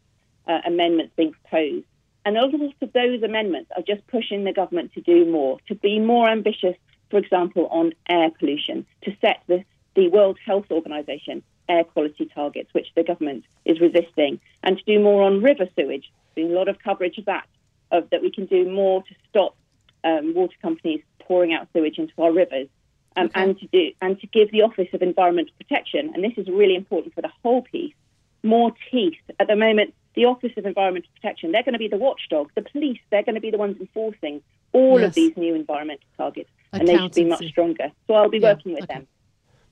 uh, 0.47 0.61
amendments 0.67 1.13
being 1.17 1.33
proposed. 1.33 1.87
And 2.25 2.37
a 2.37 2.45
lot 2.45 2.55
of 2.55 2.93
those 2.93 3.23
amendments 3.23 3.71
are 3.77 3.83
just 3.83 4.07
pushing 4.07 4.45
the 4.45 4.53
government 4.53 4.93
to 4.95 5.01
do 5.01 5.25
more, 5.31 5.59
to 5.69 5.75
be 5.75 5.99
more 5.99 6.29
ambitious, 6.29 6.77
for 7.11 7.19
example, 7.19 7.67
on 7.71 7.93
air 8.09 8.31
pollution, 8.31 8.87
to 9.03 9.17
set 9.21 9.43
the, 9.47 9.65
the 9.95 10.09
World 10.09 10.39
Health 10.45 10.67
Organization 10.71 11.43
air 11.69 11.85
quality 11.85 12.27
targets, 12.35 12.69
which 12.75 12.89
the 12.97 13.05
government 13.05 13.45
is 13.65 13.81
resisting, 13.81 14.41
and 14.63 14.77
to 14.77 14.85
do 14.85 14.99
more 15.01 15.23
on 15.23 15.43
river 15.43 15.67
sewage. 15.77 16.11
There's 16.35 16.47
been 16.47 16.55
a 16.55 16.59
lot 16.59 16.69
of 16.69 16.79
coverage 16.81 17.17
of 17.17 17.27
that 17.27 17.47
of 17.91 18.11
that 18.11 18.23
we 18.23 18.31
can 18.31 18.47
do 18.47 18.71
more 18.71 19.03
to 19.03 19.15
stop 19.29 19.57
um, 20.05 20.35
water 20.35 20.55
companies 20.63 21.03
pouring 21.19 21.53
out 21.53 21.69
sewage 21.73 21.99
into 21.99 22.13
our 22.19 22.33
rivers, 22.33 22.69
um, 23.17 23.27
okay. 23.27 23.43
and 23.43 23.59
to 23.61 23.67
do 23.67 23.93
and 24.01 24.21
to 24.21 24.27
give 24.27 24.51
the 24.51 24.63
Office 24.63 24.89
of 24.93 25.03
Environmental 25.03 25.53
Protection, 25.59 26.13
and 26.15 26.25
this 26.25 26.33
is 26.37 26.49
really 26.49 26.75
important 26.75 27.15
for 27.15 27.23
the 27.23 27.31
whole 27.43 27.63
piece, 27.63 27.95
more 28.43 28.73
teeth. 28.91 29.19
At 29.39 29.49
the 29.49 29.57
moment, 29.57 29.95
the 30.15 30.25
Office 30.25 30.53
of 30.57 30.67
Environmental 30.67 31.11
Protection 31.15 31.53
they're 31.53 31.63
going 31.63 31.75
to 31.75 31.79
be 31.79 31.89
the 31.89 31.97
watchdog, 31.97 32.51
the 32.55 32.63
police 32.63 32.99
they're 33.11 33.23
going 33.23 33.35
to 33.35 33.41
be 33.41 33.51
the 33.51 33.59
ones 33.59 33.77
enforcing 33.81 34.43
all 34.73 35.01
yes. 35.01 35.09
of 35.09 35.15
these 35.15 35.37
new 35.37 35.55
environmental 35.55 36.07
targets, 36.17 36.51
and 36.73 36.87
they 36.87 36.97
should 36.97 37.15
be 37.15 37.25
much 37.25 37.45
stronger. 37.47 37.91
So 38.07 38.15
I'll 38.15 38.29
be 38.29 38.39
yeah. 38.39 38.55
working 38.55 38.75
with 38.75 38.85
okay. 38.85 38.95
them. 38.95 39.07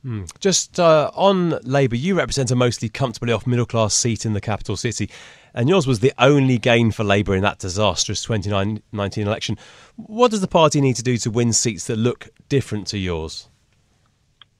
Mm. 0.04 0.30
Just 0.38 0.78
uh, 0.78 1.10
on 1.14 1.58
Labour, 1.64 1.96
you 1.96 2.14
represent 2.14 2.50
a 2.50 2.56
mostly 2.56 2.88
comfortably 2.88 3.32
off 3.32 3.46
middle 3.46 3.66
class 3.66 3.94
seat 3.94 4.24
in 4.24 4.32
the 4.32 4.40
capital 4.40 4.76
city, 4.76 5.10
and 5.54 5.68
yours 5.68 5.86
was 5.86 6.00
the 6.00 6.12
only 6.18 6.58
gain 6.58 6.92
for 6.92 7.02
Labour 7.02 7.34
in 7.34 7.42
that 7.42 7.58
disastrous 7.58 8.22
2019 8.22 9.26
election. 9.26 9.56
What 9.96 10.30
does 10.30 10.40
the 10.40 10.48
party 10.48 10.80
need 10.80 10.96
to 10.96 11.02
do 11.02 11.16
to 11.18 11.30
win 11.30 11.52
seats 11.52 11.88
that 11.88 11.96
look 11.96 12.28
different 12.48 12.86
to 12.88 12.98
yours? 12.98 13.48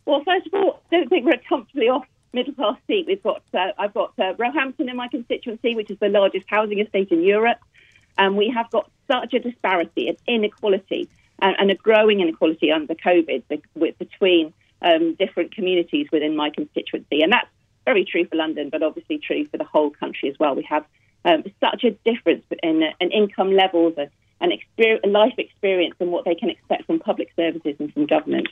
Well, 0.07 0.23
first 0.25 0.49
of 0.49 0.54
all, 0.54 0.80
I 0.90 0.97
don't 0.97 1.09
think 1.09 1.25
we're 1.25 1.35
a 1.35 1.49
comfortably 1.49 1.88
off 1.88 2.07
middle 2.33 2.54
class 2.54 2.76
seat. 2.88 3.07
We've 3.07 3.23
got 3.23 3.42
uh, 3.54 3.68
I've 3.78 3.95
got 3.95 4.14
uh, 4.18 4.35
Roehampton 4.38 4.88
in 4.88 4.97
my 4.97 5.09
constituency, 5.09 5.76
which 5.76 5.90
is 5.90 5.99
the 6.00 6.09
largest 6.09 6.47
housing 6.49 6.80
estate 6.80 7.12
in 7.12 7.23
Europe, 7.23 7.59
and 8.16 8.37
we 8.37 8.50
have 8.50 8.71
got 8.71 8.90
such 9.07 9.35
a 9.35 9.38
disparity 9.38 10.09
and 10.09 10.18
inequality 10.26 11.09
and, 11.40 11.54
and 11.59 11.71
a 11.71 11.75
growing 11.75 12.21
inequality 12.21 12.73
under 12.73 12.95
COVID 12.95 13.45
between 13.99 14.52
um, 14.82 15.14
different 15.14 15.54
communities 15.54 16.06
within 16.12 16.37
my 16.37 16.50
constituency. 16.50 17.23
And 17.23 17.32
that's 17.32 17.49
very 17.85 18.04
true 18.04 18.26
for 18.26 18.37
London, 18.37 18.68
but 18.70 18.82
obviously 18.82 19.18
true 19.18 19.47
for 19.47 19.56
the 19.56 19.64
whole 19.64 19.90
country 19.90 20.28
as 20.28 20.38
well. 20.38 20.54
We 20.54 20.64
have 20.64 20.85
um, 21.25 21.44
such 21.61 21.85
a 21.85 21.90
difference 21.90 22.44
in, 22.62 22.82
uh, 22.82 22.92
in 23.00 23.11
income 23.11 23.52
levels 23.52 23.94
and, 23.97 24.11
and 24.40 24.52
experience, 24.52 25.04
life 25.06 25.35
experience 25.38 25.94
and 26.00 26.12
what 26.12 26.25
they 26.25 26.35
can 26.35 26.50
expect 26.50 26.87
from 26.87 27.00
public 27.00 27.30
services 27.35 27.75
and 27.78 27.92
from 27.92 28.06
government. 28.06 28.49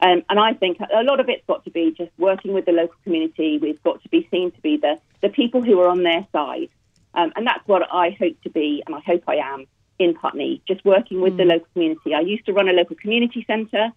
Um, 0.00 0.22
and 0.28 0.38
I 0.38 0.54
think 0.54 0.78
a 0.80 1.02
lot 1.02 1.18
of 1.20 1.28
it's 1.28 1.44
got 1.46 1.64
to 1.64 1.70
be 1.70 1.92
just 1.96 2.12
working 2.18 2.52
with 2.52 2.66
the 2.66 2.72
local 2.72 2.96
community. 3.02 3.58
We've 3.58 3.82
got 3.82 4.02
to 4.02 4.08
be 4.08 4.28
seen 4.30 4.52
to 4.52 4.60
be 4.60 4.76
the, 4.76 4.98
the 5.22 5.28
people 5.28 5.62
who 5.62 5.80
are 5.80 5.88
on 5.88 6.02
their 6.02 6.26
side. 6.32 6.68
Um, 7.14 7.32
and 7.34 7.46
that's 7.46 7.66
what 7.66 7.82
I 7.92 8.10
hope 8.10 8.40
to 8.42 8.50
be, 8.50 8.82
and 8.86 8.94
I 8.94 9.00
hope 9.00 9.24
I 9.26 9.36
am 9.36 9.66
in 9.98 10.14
Putney, 10.14 10.62
just 10.68 10.84
working 10.84 11.20
with 11.20 11.34
mm. 11.34 11.38
the 11.38 11.44
local 11.44 11.66
community. 11.72 12.14
I 12.14 12.20
used 12.20 12.46
to 12.46 12.52
run 12.52 12.68
a 12.68 12.72
local 12.72 12.96
community 12.96 13.44
centre. 13.46 13.88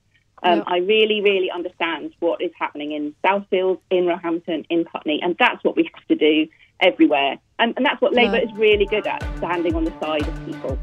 Um, 0.43 0.59
yeah. 0.59 0.63
I 0.67 0.77
really, 0.77 1.21
really 1.21 1.51
understand 1.51 2.13
what 2.19 2.41
is 2.41 2.51
happening 2.57 2.93
in 2.93 3.13
Southfields, 3.23 3.79
in 3.89 4.05
Roehampton, 4.05 4.65
in 4.69 4.85
Putney, 4.85 5.19
and 5.21 5.35
that's 5.37 5.63
what 5.63 5.75
we 5.75 5.89
have 5.93 6.07
to 6.07 6.15
do 6.15 6.47
everywhere. 6.79 7.37
And, 7.59 7.73
and 7.77 7.85
that's 7.85 8.01
what 8.01 8.13
Labour 8.13 8.37
is 8.37 8.51
really 8.53 8.85
good 8.85 9.05
at, 9.05 9.21
standing 9.37 9.75
on 9.75 9.83
the 9.83 9.93
side 9.99 10.27
of 10.27 10.45
people. 10.45 10.79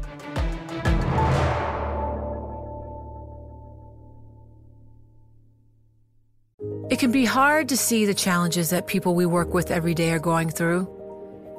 It 6.89 6.97
can 6.97 7.11
be 7.11 7.25
hard 7.25 7.69
to 7.69 7.77
see 7.77 8.05
the 8.05 8.13
challenges 8.13 8.71
that 8.71 8.87
people 8.87 9.13
we 9.13 9.25
work 9.25 9.53
with 9.53 9.71
every 9.71 9.93
day 9.93 10.11
are 10.11 10.19
going 10.19 10.49
through. 10.49 10.87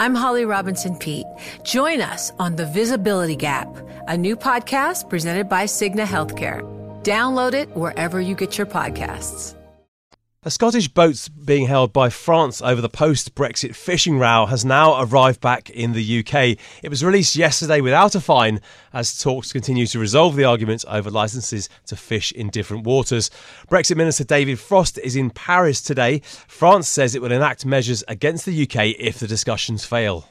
I'm 0.00 0.14
Holly 0.14 0.47
Robinson 0.47 0.97
Peete. 0.97 1.26
Join 1.62 2.00
us 2.00 2.33
on 2.38 2.57
The 2.57 2.64
Visibility 2.64 3.37
Gap, 3.37 3.69
a 4.09 4.16
new 4.16 4.35
podcast 4.35 5.11
presented 5.11 5.49
by 5.49 5.64
Cigna 5.64 6.04
Healthcare. 6.04 6.79
Download 7.02 7.54
it 7.54 7.75
wherever 7.75 8.21
you 8.21 8.35
get 8.35 8.59
your 8.59 8.66
podcasts. 8.66 9.54
A 10.42 10.50
Scottish 10.50 10.88
boat 10.88 11.28
being 11.45 11.66
held 11.66 11.92
by 11.92 12.09
France 12.09 12.62
over 12.62 12.80
the 12.80 12.88
post 12.88 13.35
Brexit 13.35 13.75
fishing 13.75 14.19
row 14.19 14.47
has 14.47 14.64
now 14.64 14.99
arrived 15.02 15.42
back 15.42 15.69
in 15.69 15.92
the 15.92 16.21
UK. 16.21 16.57
It 16.83 16.88
was 16.88 17.04
released 17.04 17.37
yesterday 17.37 17.83
without 17.83 18.14
a 18.14 18.21
fine 18.21 18.62
as 18.90 19.21
talks 19.23 19.52
continue 19.52 19.87
to 19.88 19.99
resolve 19.99 20.37
the 20.37 20.45
arguments 20.45 20.87
over 20.88 21.11
licences 21.11 21.69
to 21.88 21.95
fish 21.95 22.33
in 22.33 22.49
different 22.49 22.85
waters. 22.85 23.30
Brexit 23.71 23.99
Minister 23.99 24.25
David 24.25 24.59
Frost 24.59 24.97
is 24.97 25.14
in 25.14 25.28
Paris 25.28 25.83
today. 25.83 26.23
France 26.49 26.88
says 26.88 27.14
it 27.14 27.21
will 27.21 27.33
enact 27.33 27.66
measures 27.66 28.02
against 28.09 28.47
the 28.47 28.62
UK 28.62 28.95
if 28.99 29.19
the 29.19 29.26
discussions 29.26 29.85
fail. 29.85 30.26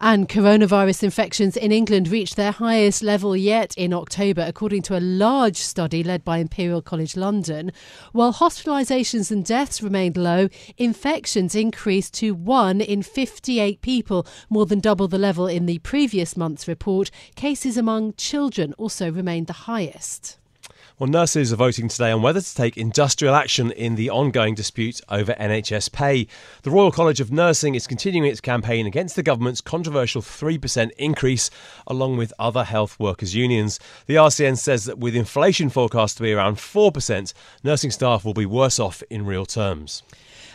And 0.00 0.28
coronavirus 0.28 1.02
infections 1.02 1.56
in 1.56 1.72
England 1.72 2.06
reached 2.06 2.36
their 2.36 2.52
highest 2.52 3.02
level 3.02 3.36
yet 3.36 3.74
in 3.76 3.92
October, 3.92 4.44
according 4.46 4.82
to 4.82 4.96
a 4.96 5.00
large 5.00 5.56
study 5.56 6.04
led 6.04 6.24
by 6.24 6.38
Imperial 6.38 6.80
College 6.80 7.16
London. 7.16 7.72
While 8.12 8.32
hospitalisations 8.32 9.32
and 9.32 9.44
deaths 9.44 9.82
remained 9.82 10.16
low, 10.16 10.50
infections 10.76 11.56
increased 11.56 12.14
to 12.14 12.32
1 12.32 12.80
in 12.80 13.02
58 13.02 13.80
people, 13.80 14.24
more 14.48 14.66
than 14.66 14.78
double 14.78 15.08
the 15.08 15.18
level 15.18 15.48
in 15.48 15.66
the 15.66 15.80
previous 15.80 16.36
month's 16.36 16.68
report. 16.68 17.10
Cases 17.34 17.76
among 17.76 18.14
children 18.14 18.74
also 18.74 19.10
remained 19.10 19.48
the 19.48 19.52
highest. 19.52 20.38
Well, 20.98 21.08
nurses 21.08 21.52
are 21.52 21.56
voting 21.56 21.86
today 21.86 22.10
on 22.10 22.22
whether 22.22 22.40
to 22.40 22.54
take 22.56 22.76
industrial 22.76 23.32
action 23.32 23.70
in 23.70 23.94
the 23.94 24.10
ongoing 24.10 24.56
dispute 24.56 25.00
over 25.08 25.32
NHS 25.34 25.92
pay. 25.92 26.26
The 26.64 26.72
Royal 26.72 26.90
College 26.90 27.20
of 27.20 27.30
Nursing 27.30 27.76
is 27.76 27.86
continuing 27.86 28.28
its 28.28 28.40
campaign 28.40 28.84
against 28.84 29.14
the 29.14 29.22
government's 29.22 29.60
controversial 29.60 30.22
3% 30.22 30.90
increase, 30.98 31.50
along 31.86 32.16
with 32.16 32.32
other 32.36 32.64
health 32.64 32.98
workers' 32.98 33.36
unions. 33.36 33.78
The 34.06 34.16
RCN 34.16 34.58
says 34.58 34.86
that 34.86 34.98
with 34.98 35.14
inflation 35.14 35.70
forecast 35.70 36.16
to 36.16 36.24
be 36.24 36.32
around 36.32 36.56
4%, 36.56 37.32
nursing 37.62 37.92
staff 37.92 38.24
will 38.24 38.34
be 38.34 38.44
worse 38.44 38.80
off 38.80 39.00
in 39.08 39.24
real 39.24 39.46
terms. 39.46 40.02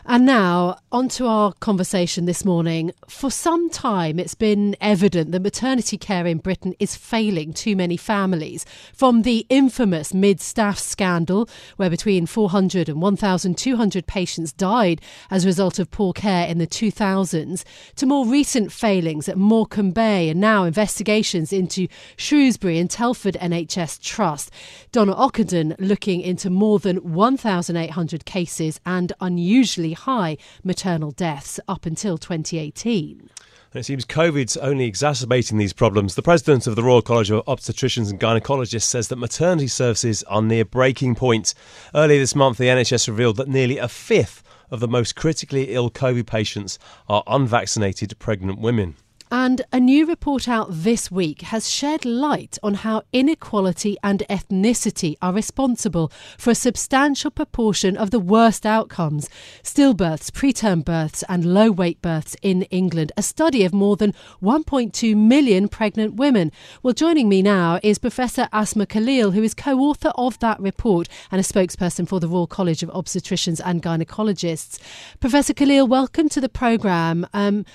And 0.05 0.25
now, 0.25 0.79
on 0.91 1.07
to 1.09 1.27
our 1.27 1.53
conversation 1.53 2.25
this 2.25 2.43
morning. 2.43 2.91
For 3.07 3.31
some 3.31 3.69
time, 3.69 4.19
it's 4.19 4.35
been 4.35 4.75
evident 4.81 5.31
that 5.31 5.41
maternity 5.41 5.97
care 5.97 6.27
in 6.27 6.39
Britain 6.39 6.75
is 6.77 6.93
failing 6.93 7.53
too 7.53 7.77
many 7.77 7.95
families. 7.95 8.65
From 8.93 9.21
the 9.21 9.45
infamous 9.47 10.13
mid 10.13 10.41
staff 10.41 10.77
scandal, 10.77 11.47
where 11.77 11.89
between 11.89 12.25
400 12.25 12.89
and 12.89 13.01
1,200 13.01 14.05
patients 14.05 14.51
died 14.51 14.99
as 15.31 15.45
a 15.45 15.47
result 15.47 15.79
of 15.79 15.89
poor 15.89 16.11
care 16.11 16.47
in 16.47 16.57
the 16.57 16.67
2000s, 16.67 17.63
to 17.95 18.05
more 18.05 18.27
recent 18.27 18.73
failings 18.73 19.29
at 19.29 19.37
Morecambe 19.37 19.91
Bay 19.91 20.27
and 20.27 20.41
now 20.41 20.65
investigations 20.65 21.53
into 21.53 21.87
Shrewsbury 22.17 22.77
and 22.77 22.89
Telford 22.89 23.37
NHS 23.39 24.01
Trust. 24.01 24.51
Donna 24.91 25.15
Ockenden 25.15 25.75
looking 25.79 26.19
into 26.19 26.49
more 26.49 26.77
than 26.77 26.97
1,800 26.97 28.25
cases 28.25 28.81
and 28.85 29.13
unusually 29.21 29.92
high 29.93 30.37
maternal 30.63 31.11
deaths 31.11 31.59
up 31.67 31.85
until 31.85 32.17
2018. 32.17 33.29
It 33.73 33.85
seems 33.85 34.05
COVID's 34.05 34.55
only 34.57 34.85
exacerbating 34.85 35.57
these 35.57 35.73
problems. 35.73 36.13
The 36.13 36.21
president 36.21 36.67
of 36.67 36.75
the 36.75 36.83
Royal 36.83 37.01
College 37.01 37.31
of 37.31 37.43
Obstetricians 37.45 38.11
and 38.11 38.19
Gynecologists 38.19 38.83
says 38.83 39.07
that 39.07 39.15
maternity 39.15 39.67
services 39.67 40.21
are 40.23 40.43
near 40.43 40.63
breaking 40.63 41.15
point. 41.15 41.55
Earlier 41.95 42.19
this 42.19 42.35
month, 42.35 42.59
the 42.59 42.65
NHS 42.67 43.07
revealed 43.07 43.37
that 43.37 43.47
nearly 43.47 43.79
a 43.79 43.87
fifth 43.87 44.43
of 44.69 44.79
the 44.79 44.87
most 44.87 45.15
critically 45.15 45.73
ill 45.73 45.89
COVID 45.89 46.27
patients 46.27 46.77
are 47.09 47.23
unvaccinated 47.25 48.17
pregnant 48.19 48.59
women. 48.59 48.95
And 49.35 49.63
a 49.71 49.79
new 49.79 50.05
report 50.05 50.47
out 50.47 50.67
this 50.69 51.09
week 51.09 51.41
has 51.41 51.67
shed 51.67 52.05
light 52.05 52.59
on 52.61 52.75
how 52.75 53.01
inequality 53.11 53.97
and 54.03 54.21
ethnicity 54.29 55.15
are 55.23 55.33
responsible 55.33 56.11
for 56.37 56.51
a 56.51 56.55
substantial 56.55 57.31
proportion 57.31 57.97
of 57.97 58.11
the 58.11 58.19
worst 58.19 58.63
outcomes 58.63 59.31
stillbirths, 59.63 60.29
preterm 60.29 60.85
births, 60.85 61.23
and 61.27 61.51
low 61.51 61.71
weight 61.71 61.99
births 61.99 62.35
in 62.43 62.61
England. 62.69 63.11
A 63.17 63.23
study 63.23 63.65
of 63.65 63.73
more 63.73 63.95
than 63.95 64.13
1.2 64.43 65.17
million 65.17 65.67
pregnant 65.67 66.13
women. 66.13 66.51
Well, 66.83 66.93
joining 66.93 67.27
me 67.27 67.41
now 67.41 67.79
is 67.81 67.97
Professor 67.97 68.47
Asma 68.53 68.85
Khalil, 68.85 69.31
who 69.31 69.41
is 69.41 69.55
co 69.55 69.79
author 69.79 70.11
of 70.13 70.37
that 70.39 70.59
report 70.59 71.09
and 71.31 71.39
a 71.41 71.43
spokesperson 71.43 72.07
for 72.07 72.19
the 72.19 72.27
Royal 72.27 72.45
College 72.45 72.83
of 72.83 72.91
Obstetricians 72.91 73.59
and 73.65 73.81
Gynecologists. 73.81 74.77
Professor 75.19 75.55
Khalil, 75.55 75.87
welcome 75.87 76.29
to 76.29 76.39
the 76.39 76.49
programme. 76.49 77.25
Um, 77.33 77.65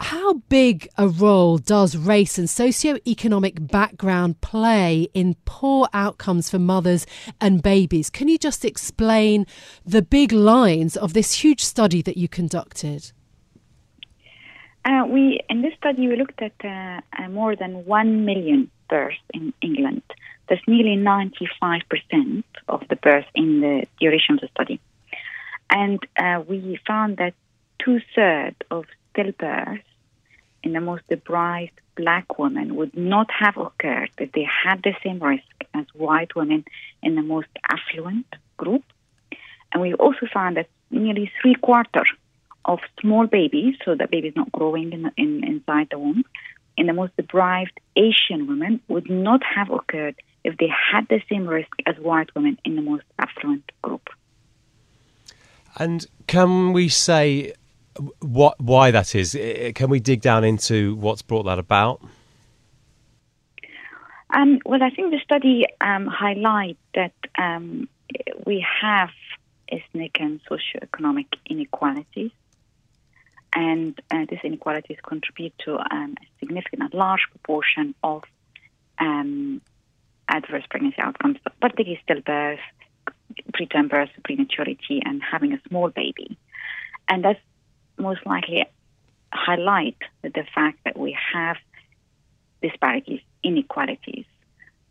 how 0.00 0.34
big 0.48 0.88
a 0.96 1.08
role 1.08 1.58
does 1.58 1.96
race 1.96 2.38
and 2.38 2.48
socio-economic 2.48 3.66
background 3.68 4.40
play 4.40 5.08
in 5.14 5.36
poor 5.44 5.88
outcomes 5.92 6.48
for 6.50 6.58
mothers 6.58 7.06
and 7.40 7.62
babies? 7.62 8.10
Can 8.10 8.28
you 8.28 8.38
just 8.38 8.64
explain 8.64 9.46
the 9.84 10.02
big 10.02 10.32
lines 10.32 10.96
of 10.96 11.14
this 11.14 11.34
huge 11.34 11.64
study 11.64 12.02
that 12.02 12.16
you 12.16 12.28
conducted? 12.28 13.12
Uh, 14.84 15.04
we 15.06 15.40
in 15.50 15.60
this 15.62 15.74
study 15.74 16.08
we 16.08 16.16
looked 16.16 16.40
at 16.40 16.52
uh, 16.64 17.00
uh, 17.18 17.28
more 17.28 17.54
than 17.54 17.84
one 17.84 18.24
million 18.24 18.70
births 18.88 19.16
in 19.34 19.52
England. 19.60 20.02
That's 20.48 20.62
nearly 20.66 20.96
ninety-five 20.96 21.82
percent 21.90 22.46
of 22.68 22.82
the 22.88 22.96
births 22.96 23.28
in 23.34 23.60
the 23.60 23.86
duration 24.00 24.36
of 24.36 24.40
the 24.40 24.48
study, 24.48 24.80
and 25.68 25.98
uh, 26.16 26.42
we 26.48 26.78
found 26.86 27.18
that 27.18 27.34
two 27.84 28.00
thirds 28.14 28.56
of 28.70 28.86
stillbirths 29.18 29.82
in 30.62 30.72
the 30.72 30.80
most 30.80 31.02
deprived 31.08 31.80
black 31.96 32.38
women 32.38 32.76
would 32.76 32.96
not 32.96 33.28
have 33.30 33.56
occurred 33.56 34.10
if 34.18 34.32
they 34.32 34.46
had 34.64 34.82
the 34.82 34.94
same 35.02 35.18
risk 35.18 35.42
as 35.74 35.84
white 35.94 36.34
women 36.36 36.64
in 37.02 37.14
the 37.14 37.22
most 37.22 37.48
affluent 37.68 38.26
group. 38.56 38.84
And 39.72 39.82
we 39.82 39.94
also 39.94 40.26
found 40.32 40.56
that 40.56 40.68
nearly 40.90 41.30
three 41.40 41.54
quarters 41.54 42.10
of 42.64 42.78
small 43.00 43.26
babies, 43.26 43.74
so 43.84 43.94
the 43.94 44.06
baby 44.06 44.28
is 44.28 44.36
not 44.36 44.52
growing 44.52 44.92
in, 44.92 45.10
in, 45.16 45.44
inside 45.44 45.88
the 45.90 45.98
womb, 45.98 46.24
in 46.76 46.86
the 46.86 46.92
most 46.92 47.16
deprived 47.16 47.78
Asian 47.96 48.46
women 48.46 48.80
would 48.88 49.10
not 49.10 49.42
have 49.42 49.70
occurred 49.70 50.14
if 50.44 50.56
they 50.58 50.68
had 50.68 51.08
the 51.08 51.20
same 51.28 51.46
risk 51.46 51.70
as 51.86 51.96
white 51.98 52.34
women 52.34 52.58
in 52.64 52.76
the 52.76 52.82
most 52.82 53.04
affluent 53.18 53.70
group. 53.82 54.08
And 55.76 56.06
can 56.26 56.72
we 56.72 56.88
say 56.88 57.54
what 58.20 58.60
why 58.60 58.90
that 58.90 59.14
is? 59.14 59.36
Can 59.74 59.90
we 59.90 60.00
dig 60.00 60.20
down 60.20 60.44
into 60.44 60.96
what's 60.96 61.22
brought 61.22 61.44
that 61.44 61.58
about? 61.58 62.00
Um, 64.30 64.60
well, 64.66 64.82
I 64.82 64.90
think 64.90 65.10
the 65.10 65.20
study 65.24 65.66
um, 65.80 66.06
highlight 66.06 66.76
that 66.94 67.14
um, 67.36 67.88
we 68.44 68.64
have 68.82 69.10
ethnic 69.70 70.18
and 70.20 70.40
socioeconomic 70.44 71.26
inequalities, 71.46 72.30
and 73.54 73.98
uh, 74.10 74.26
these 74.28 74.40
inequalities 74.44 74.98
contribute 75.02 75.54
to 75.60 75.78
um, 75.78 76.14
a 76.20 76.26
significant, 76.40 76.92
a 76.92 76.96
large 76.96 77.22
proportion 77.30 77.94
of 78.02 78.22
um, 78.98 79.62
adverse 80.28 80.64
pregnancy 80.68 80.98
outcomes, 80.98 81.38
particularly 81.60 81.98
stillbirth, 82.06 82.58
preterm 83.54 83.88
birth, 83.88 84.10
prematurity, 84.24 85.00
and 85.04 85.22
having 85.22 85.54
a 85.54 85.60
small 85.68 85.88
baby. 85.88 86.36
And 87.08 87.24
that's 87.24 87.40
most 87.98 88.24
likely 88.26 88.66
highlight 89.32 89.96
the 90.22 90.44
fact 90.54 90.78
that 90.84 90.96
we 90.96 91.16
have 91.32 91.56
disparities, 92.62 93.20
inequalities, 93.42 94.24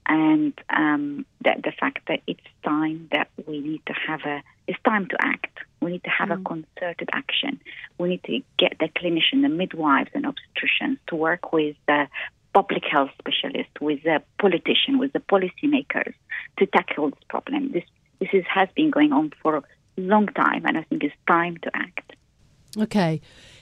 and 0.08 0.54
um, 0.70 1.26
that 1.44 1.64
the 1.64 1.72
fact 1.72 2.00
that 2.08 2.22
it's 2.28 2.40
time 2.64 3.10
that 3.12 3.30
we 3.46 3.60
need 3.60 3.82
to 3.88 3.94
have 3.94 4.22
a 4.26 4.42
it's 4.68 4.80
time 4.84 5.08
to 5.08 5.18
act. 5.20 5.60
We 5.82 5.92
need 5.92 6.04
to 6.04 6.10
have 6.10 6.30
mm. 6.30 6.42
a 6.42 6.44
concerted 6.44 7.10
action. 7.14 7.60
We 7.98 8.10
need 8.10 8.24
to 8.24 8.42
get 8.58 8.78
the 8.80 8.90
clinician, 8.90 9.42
the 9.42 9.50
midwives, 9.50 10.10
and 10.14 10.26
obstetricians 10.26 10.98
to 11.08 11.16
work 11.16 11.54
with 11.54 11.76
the 11.88 12.08
public 12.54 12.84
health 12.90 13.12
specialists, 13.20 13.80
with 13.80 14.04
the 14.04 14.22
politician, 14.40 14.98
with 14.98 15.14
the 15.14 15.20
policymakers 15.20 16.14
to 16.58 16.66
tackle 16.66 17.12
this 17.12 17.24
problem. 17.30 17.72
This 17.72 17.84
this 18.20 18.30
is, 18.34 18.46
has 18.52 18.68
been 18.76 18.90
going 18.90 19.14
on 19.14 19.32
for 19.42 19.58
a 19.58 19.64
long 19.98 20.28
time, 20.28 20.66
and 20.66 20.78
I 20.78 20.84
think 20.84 21.04
it's 21.04 21.16
time 21.28 21.58
to 21.58 21.72
act. 21.76 22.07
Okay. 22.80 23.22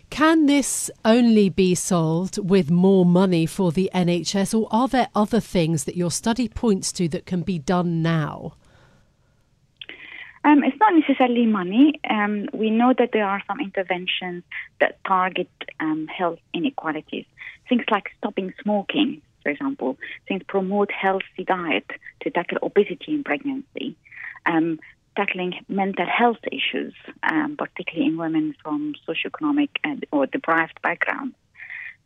Can 0.10 0.46
this 0.46 0.92
only 1.04 1.50
be 1.50 1.76
solved 1.76 2.38
with 2.38 2.70
more 2.70 3.06
money 3.06 3.46
for 3.46 3.72
the 3.72 3.90
NHS, 3.94 4.58
or 4.58 4.68
are 4.72 4.88
there 4.88 5.10
other 5.16 5.40
things 5.40 5.86
that 5.86 5.98
your 5.98 6.12
study 6.12 6.48
points 6.48 6.92
to 6.94 7.08
that 7.10 7.26
can 7.26 7.42
be 7.42 7.58
done 7.58 8.02
now? 8.02 8.54
Um, 10.44 10.64
it's 10.64 10.78
not 10.80 10.94
necessarily 10.94 11.48
money. 11.48 12.00
Um, 12.08 12.48
we 12.54 12.70
know 12.70 12.94
that 12.98 13.10
there 13.14 13.26
are 13.26 13.42
some 13.48 13.60
interventions 13.60 14.44
that 14.80 15.04
target 15.04 15.50
um, 15.80 16.08
health 16.08 16.40
inequalities. 16.54 17.26
Things 17.68 17.84
like 17.90 18.12
stopping 18.20 18.54
smoking, 18.62 19.24
for 19.42 19.50
example, 19.50 19.98
things 20.28 20.44
promote 20.48 20.92
healthy 20.92 21.44
diet 21.46 21.90
to 22.22 22.30
tackle 22.30 22.60
obesity 22.62 23.16
in 23.16 23.24
pregnancy. 23.24 23.96
Um, 24.46 24.80
tackling 25.16 25.54
mental 25.68 26.06
health 26.06 26.40
issues, 26.52 26.94
um, 27.24 27.56
particularly 27.58 28.08
in 28.08 28.18
women 28.18 28.56
from 28.62 28.94
socioeconomic 29.08 29.70
and, 29.84 30.06
or 30.12 30.26
deprived 30.26 30.82
backgrounds. 30.82 31.36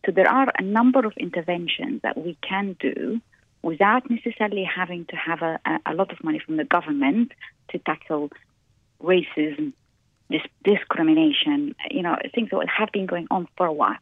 So 0.05 0.11
there 0.11 0.29
are 0.29 0.51
a 0.57 0.63
number 0.63 1.05
of 1.05 1.13
interventions 1.17 2.01
that 2.03 2.17
we 2.17 2.37
can 2.47 2.75
do 2.79 3.21
without 3.61 4.09
necessarily 4.09 4.63
having 4.63 5.05
to 5.05 5.15
have 5.15 5.41
a, 5.41 5.59
a 5.85 5.93
lot 5.93 6.11
of 6.11 6.23
money 6.23 6.39
from 6.39 6.57
the 6.57 6.63
government 6.63 7.33
to 7.69 7.79
tackle 7.79 8.31
racism, 9.01 9.73
dis- 10.29 10.41
discrimination, 10.63 11.75
you 11.91 12.01
know, 12.01 12.15
things 12.33 12.49
that 12.51 12.67
have 12.69 12.91
been 12.91 13.05
going 13.05 13.27
on 13.29 13.47
for 13.57 13.65
a 13.65 13.73
while. 13.73 13.97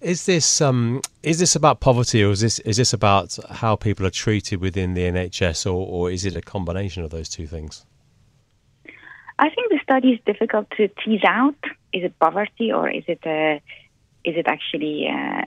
Is 0.00 0.26
this 0.26 0.60
um, 0.60 1.00
is 1.24 1.40
this 1.40 1.56
about 1.56 1.80
poverty, 1.80 2.22
or 2.22 2.30
is 2.30 2.40
this 2.40 2.60
is 2.60 2.76
this 2.76 2.92
about 2.92 3.36
how 3.50 3.74
people 3.74 4.06
are 4.06 4.10
treated 4.10 4.60
within 4.60 4.94
the 4.94 5.02
NHS, 5.02 5.66
or, 5.66 5.70
or 5.70 6.10
is 6.10 6.24
it 6.24 6.36
a 6.36 6.40
combination 6.40 7.02
of 7.02 7.10
those 7.10 7.28
two 7.28 7.48
things? 7.48 7.84
I 9.40 9.50
think 9.50 9.70
the 9.70 9.80
study 9.82 10.10
is 10.10 10.20
difficult 10.24 10.70
to 10.76 10.86
tease 11.04 11.24
out. 11.26 11.56
Is 11.92 12.04
it 12.04 12.18
poverty, 12.20 12.70
or 12.72 12.88
is 12.88 13.02
it 13.08 13.20
a, 13.26 13.60
is 14.24 14.36
it 14.36 14.46
actually 14.46 15.08
uh, 15.08 15.42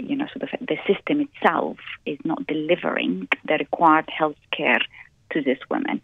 you 0.00 0.16
know 0.16 0.26
sort 0.36 0.52
of 0.52 0.66
the 0.66 0.78
system 0.84 1.20
itself 1.20 1.76
is 2.04 2.18
not 2.24 2.44
delivering 2.48 3.28
the 3.44 3.54
required 3.54 4.08
health 4.08 4.42
care 4.56 4.80
to 5.30 5.42
these 5.42 5.62
women? 5.70 6.00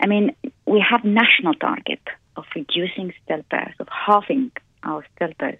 I 0.00 0.06
mean, 0.06 0.34
we 0.66 0.84
have 0.88 1.04
national 1.04 1.54
target 1.54 2.02
of 2.36 2.44
reducing 2.56 3.12
stillbirth, 3.22 3.78
of 3.78 3.86
halving 3.88 4.50
our 4.82 5.04
stillbirth 5.14 5.58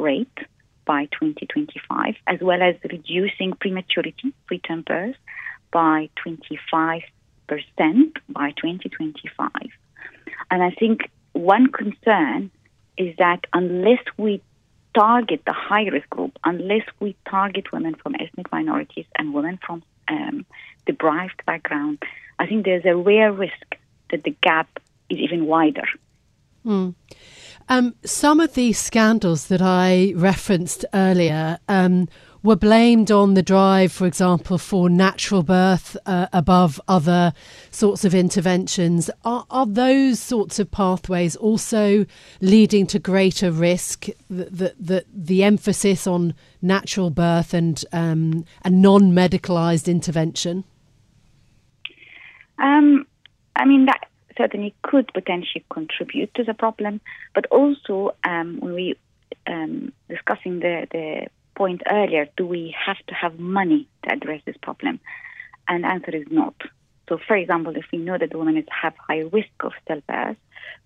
rate 0.00 0.38
by 0.86 1.06
2025, 1.06 2.14
as 2.26 2.40
well 2.40 2.62
as 2.62 2.76
reducing 2.90 3.52
prematurity, 3.52 4.32
preterm 4.50 4.84
birth, 4.84 5.16
by 5.72 6.08
25% 6.24 7.02
by 8.30 8.52
2025. 8.52 9.50
And 10.50 10.62
I 10.62 10.70
think 10.70 11.10
one 11.32 11.70
concern 11.70 12.50
is 12.96 13.14
that 13.18 13.46
unless 13.52 14.02
we 14.16 14.42
target 14.94 15.42
the 15.44 15.52
high 15.52 15.86
risk 15.86 16.08
group, 16.08 16.38
unless 16.44 16.86
we 17.00 17.14
target 17.28 17.72
women 17.72 17.94
from 17.94 18.14
ethnic 18.14 18.50
minorities 18.50 19.04
and 19.16 19.34
women 19.34 19.58
from 19.64 19.82
um, 20.08 20.46
deprived 20.86 21.42
background, 21.44 22.02
I 22.38 22.46
think 22.46 22.64
there's 22.64 22.84
a 22.86 22.96
rare 22.96 23.32
risk 23.32 23.76
that 24.10 24.24
the 24.24 24.34
gap 24.40 24.68
is 25.10 25.18
even 25.18 25.46
wider. 25.46 25.86
Mm. 26.64 26.94
Um, 27.68 27.94
some 28.04 28.38
of 28.40 28.54
these 28.54 28.78
scandals 28.78 29.48
that 29.48 29.60
I 29.60 30.12
referenced 30.16 30.84
earlier 30.94 31.58
um, 31.68 32.08
were 32.42 32.54
blamed 32.54 33.10
on 33.10 33.34
the 33.34 33.42
drive, 33.42 33.90
for 33.90 34.06
example, 34.06 34.56
for 34.56 34.88
natural 34.88 35.42
birth 35.42 35.96
uh, 36.06 36.28
above 36.32 36.80
other 36.86 37.32
sorts 37.72 38.04
of 38.04 38.14
interventions. 38.14 39.10
Are, 39.24 39.46
are, 39.50 39.66
those 39.66 40.20
sorts 40.20 40.60
of 40.60 40.70
pathways 40.70 41.34
also 41.34 42.06
leading 42.40 42.86
to 42.86 43.00
greater 43.00 43.50
risk? 43.50 44.06
The, 44.30 44.74
the, 44.78 45.04
the 45.12 45.42
emphasis 45.42 46.06
on 46.06 46.34
natural 46.62 47.10
birth 47.10 47.52
and 47.52 47.84
um, 47.92 48.44
a 48.64 48.70
non 48.70 49.12
medicalised 49.12 49.88
intervention? 49.88 50.62
Um, 52.58 53.06
I 53.56 53.64
mean, 53.64 53.86
that 53.86 54.08
certainly 54.36 54.74
could 54.82 55.12
potentially 55.12 55.64
contribute 55.70 56.34
to 56.34 56.44
the 56.44 56.54
problem. 56.54 57.00
But 57.34 57.46
also, 57.46 58.14
um, 58.24 58.58
when 58.60 58.74
we 58.74 58.96
um, 59.46 59.92
discussing 60.08 60.60
the, 60.60 60.86
the 60.90 61.26
point 61.54 61.82
earlier, 61.90 62.28
do 62.36 62.46
we 62.46 62.74
have 62.86 62.98
to 63.08 63.14
have 63.14 63.38
money 63.38 63.88
to 64.04 64.12
address 64.12 64.42
this 64.44 64.56
problem? 64.62 65.00
And 65.68 65.84
the 65.84 65.88
answer 65.88 66.14
is 66.14 66.26
not. 66.30 66.54
So, 67.08 67.18
for 67.26 67.36
example, 67.36 67.76
if 67.76 67.84
we 67.92 67.98
know 67.98 68.18
that 68.18 68.30
the 68.30 68.38
women 68.38 68.62
have 68.82 68.94
high 68.98 69.20
risk 69.20 69.48
of 69.60 69.72
stillbirth, 69.86 70.36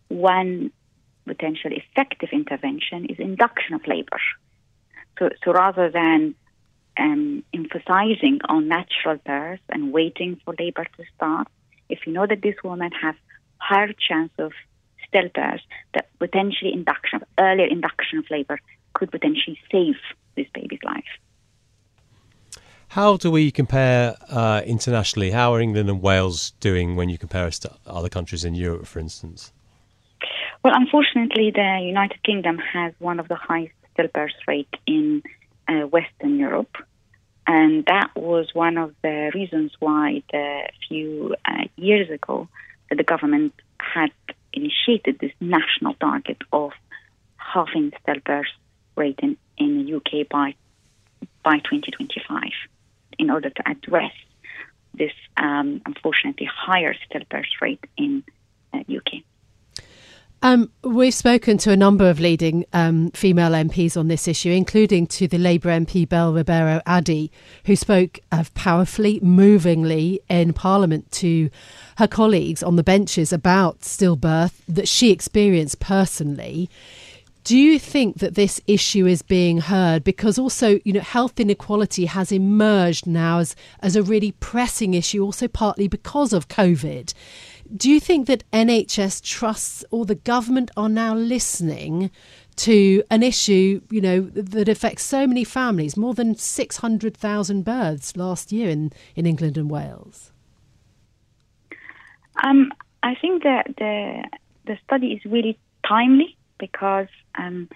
one 0.08 0.70
potential 1.26 1.70
effective 1.72 2.30
intervention 2.32 3.06
is 3.06 3.18
induction 3.18 3.74
of 3.74 3.86
labor. 3.86 4.20
So, 5.18 5.30
so 5.44 5.52
rather 5.52 5.90
than 5.90 6.34
um, 6.98 7.44
emphasizing 7.54 8.40
on 8.48 8.68
natural 8.68 9.16
birth 9.24 9.60
and 9.68 9.92
waiting 9.92 10.40
for 10.44 10.54
labor 10.58 10.84
to 10.84 11.04
start, 11.14 11.48
if 11.88 12.06
you 12.06 12.12
know 12.12 12.26
that 12.26 12.42
this 12.42 12.56
woman 12.62 12.90
has 13.00 13.14
higher 13.60 13.92
chance 13.92 14.32
of 14.38 14.52
stillbirth, 15.12 15.60
that 15.94 16.08
potentially 16.18 16.72
induction, 16.72 17.20
earlier 17.38 17.66
induction 17.66 18.18
of 18.18 18.30
labor 18.30 18.58
could 18.94 19.10
potentially 19.10 19.58
save 19.70 19.96
this 20.36 20.46
baby's 20.54 20.82
life. 20.84 21.04
How 22.88 23.16
do 23.16 23.30
we 23.30 23.52
compare 23.52 24.16
uh, 24.28 24.62
internationally? 24.66 25.30
How 25.30 25.54
are 25.54 25.60
England 25.60 25.88
and 25.88 26.02
Wales 26.02 26.52
doing 26.58 26.96
when 26.96 27.08
you 27.08 27.18
compare 27.18 27.46
us 27.46 27.58
to 27.60 27.70
other 27.86 28.08
countries 28.08 28.44
in 28.44 28.54
Europe, 28.56 28.86
for 28.86 28.98
instance? 28.98 29.52
Well, 30.64 30.74
unfortunately, 30.76 31.52
the 31.52 31.80
United 31.82 32.22
Kingdom 32.24 32.58
has 32.58 32.92
one 32.98 33.20
of 33.20 33.28
the 33.28 33.36
highest 33.36 33.74
stillbirth 33.96 34.30
rate 34.48 34.74
in 34.86 35.22
uh, 35.68 35.86
Western 35.86 36.36
Europe, 36.36 36.76
and 37.46 37.84
that 37.86 38.10
was 38.16 38.48
one 38.54 38.76
of 38.76 38.92
the 39.02 39.30
reasons 39.34 39.72
why 39.78 40.22
a 40.34 40.68
few 40.88 41.36
uh, 41.46 41.64
years 41.76 42.10
ago 42.10 42.48
the 42.98 43.04
government 43.04 43.54
had 43.78 44.10
initiated 44.52 45.18
this 45.18 45.32
national 45.40 45.94
target 45.94 46.38
of 46.52 46.72
halving 47.36 47.92
stillbirth 48.02 48.44
rate 48.96 49.18
in, 49.22 49.36
in 49.56 49.84
the 49.84 49.94
UK 49.94 50.28
by 50.28 50.54
by 51.42 51.56
2025 51.58 52.42
in 53.18 53.30
order 53.30 53.50
to 53.50 53.68
address 53.68 54.12
this 54.94 55.12
um, 55.36 55.80
unfortunately 55.86 56.48
higher 56.52 56.94
stillbirth 56.94 57.60
rate 57.60 57.84
in 57.96 58.22
uh, 58.74 58.78
UK. 58.78 59.22
Um, 60.42 60.72
we've 60.82 61.12
spoken 61.12 61.58
to 61.58 61.70
a 61.70 61.76
number 61.76 62.08
of 62.08 62.18
leading 62.18 62.64
um, 62.72 63.10
female 63.10 63.50
MPs 63.50 63.94
on 63.98 64.08
this 64.08 64.26
issue, 64.26 64.50
including 64.50 65.06
to 65.08 65.28
the 65.28 65.36
Labour 65.36 65.68
MP 65.68 66.08
Bell 66.08 66.32
Ribeiro 66.32 66.80
Addy, 66.86 67.30
who 67.66 67.76
spoke 67.76 68.20
powerfully, 68.54 69.20
movingly 69.20 70.20
in 70.30 70.54
Parliament 70.54 71.12
to 71.12 71.50
her 71.98 72.08
colleagues 72.08 72.62
on 72.62 72.76
the 72.76 72.82
benches 72.82 73.34
about 73.34 73.80
stillbirth 73.80 74.62
that 74.66 74.88
she 74.88 75.10
experienced 75.10 75.78
personally. 75.78 76.70
Do 77.44 77.58
you 77.58 77.78
think 77.78 78.18
that 78.18 78.34
this 78.34 78.62
issue 78.66 79.06
is 79.06 79.20
being 79.20 79.58
heard? 79.58 80.04
Because 80.04 80.38
also, 80.38 80.78
you 80.84 80.94
know, 80.94 81.00
health 81.00 81.38
inequality 81.38 82.06
has 82.06 82.32
emerged 82.32 83.06
now 83.06 83.40
as, 83.40 83.56
as 83.80 83.94
a 83.94 84.02
really 84.02 84.32
pressing 84.32 84.94
issue, 84.94 85.22
also 85.22 85.48
partly 85.48 85.88
because 85.88 86.32
of 86.32 86.48
COVID. 86.48 87.12
Do 87.76 87.88
you 87.90 88.00
think 88.00 88.26
that 88.26 88.44
NHS 88.52 89.22
trusts 89.22 89.84
or 89.90 90.04
the 90.04 90.16
government 90.16 90.70
are 90.76 90.88
now 90.88 91.14
listening 91.14 92.10
to 92.56 93.02
an 93.10 93.22
issue, 93.22 93.80
you 93.90 94.00
know, 94.00 94.20
that 94.22 94.68
affects 94.68 95.04
so 95.04 95.26
many 95.26 95.44
families, 95.44 95.96
more 95.96 96.14
than 96.14 96.34
600,000 96.34 97.64
births 97.64 98.16
last 98.16 98.52
year 98.52 98.68
in, 98.70 98.92
in 99.14 99.24
England 99.24 99.56
and 99.56 99.70
Wales? 99.70 100.32
Um, 102.42 102.72
I 103.02 103.14
think 103.14 103.44
that 103.44 103.66
the, 103.78 104.24
the 104.66 104.76
study 104.84 105.12
is 105.12 105.24
really 105.24 105.58
timely 105.86 106.36
because 106.58 107.08
um, 107.38 107.68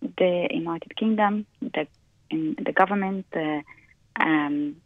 the 0.00 0.48
United 0.50 0.96
Kingdom, 0.96 1.46
the 1.60 1.86
the 2.30 2.72
government, 2.72 3.26
the 3.32 3.62
um, 4.18 4.76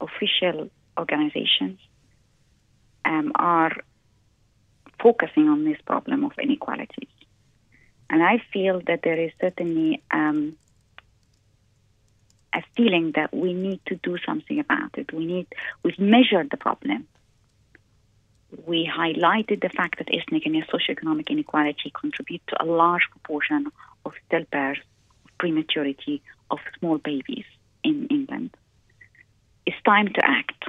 official 0.00 0.68
organizations 0.98 1.78
um, 3.06 3.32
are 3.36 3.72
focusing 5.02 5.48
on 5.48 5.64
this 5.64 5.80
problem 5.86 6.24
of 6.24 6.32
inequalities. 6.38 7.08
And 8.10 8.22
I 8.22 8.42
feel 8.52 8.80
that 8.86 9.00
there 9.02 9.18
is 9.18 9.32
certainly 9.40 10.02
um, 10.10 10.56
a 12.52 12.62
feeling 12.76 13.12
that 13.16 13.34
we 13.34 13.52
need 13.52 13.80
to 13.86 13.96
do 13.96 14.18
something 14.24 14.58
about 14.60 14.98
it. 14.98 15.12
We 15.12 15.26
need, 15.26 15.46
we've 15.82 15.98
measured 15.98 16.50
the 16.50 16.56
problem 16.56 17.06
we 18.64 18.88
highlighted 18.88 19.60
the 19.60 19.68
fact 19.68 19.98
that 19.98 20.08
ethnic 20.12 20.46
and 20.46 20.54
socioeconomic 20.68 21.28
inequality 21.28 21.92
contribute 21.98 22.42
to 22.48 22.62
a 22.62 22.64
large 22.64 23.02
proportion 23.10 23.66
of 24.04 24.12
stillbirth, 24.30 24.78
prematurity 25.38 26.22
of 26.50 26.58
small 26.78 26.98
babies 26.98 27.44
in 27.82 28.06
England. 28.08 28.56
It's 29.66 29.76
time 29.84 30.08
to 30.12 30.20
act. 30.24 30.64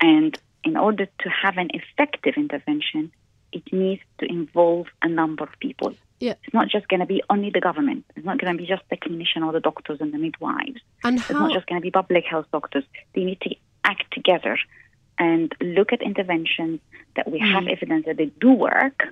And 0.00 0.38
in 0.68 0.76
order 0.76 1.06
to 1.06 1.28
have 1.42 1.56
an 1.56 1.70
effective 1.74 2.34
intervention, 2.36 3.10
it 3.52 3.64
needs 3.72 4.02
to 4.18 4.26
involve 4.26 4.86
a 5.02 5.08
number 5.08 5.44
of 5.44 5.50
people. 5.60 5.94
Yeah. 6.20 6.34
It's 6.44 6.54
not 6.54 6.68
just 6.68 6.88
going 6.88 7.00
to 7.00 7.06
be 7.06 7.22
only 7.30 7.50
the 7.50 7.60
government. 7.60 8.04
It's 8.16 8.26
not 8.26 8.38
going 8.38 8.52
to 8.52 8.58
be 8.62 8.68
just 8.68 8.82
the 8.90 8.96
clinician 8.96 9.46
or 9.46 9.52
the 9.52 9.60
doctors 9.60 10.00
and 10.00 10.12
the 10.12 10.18
midwives. 10.18 10.80
And 11.04 11.18
how- 11.18 11.22
it's 11.22 11.30
not 11.30 11.52
just 11.52 11.66
going 11.66 11.80
to 11.80 11.82
be 11.82 11.90
public 11.90 12.24
health 12.24 12.46
doctors. 12.52 12.84
They 13.14 13.24
need 13.24 13.40
to 13.42 13.54
act 13.84 14.12
together 14.12 14.58
and 15.18 15.52
look 15.60 15.92
at 15.92 16.02
interventions 16.02 16.80
that 17.16 17.30
we 17.30 17.38
have 17.38 17.64
mm. 17.64 17.72
evidence 17.72 18.06
that 18.06 18.16
they 18.16 18.30
do 18.40 18.52
work 18.52 19.02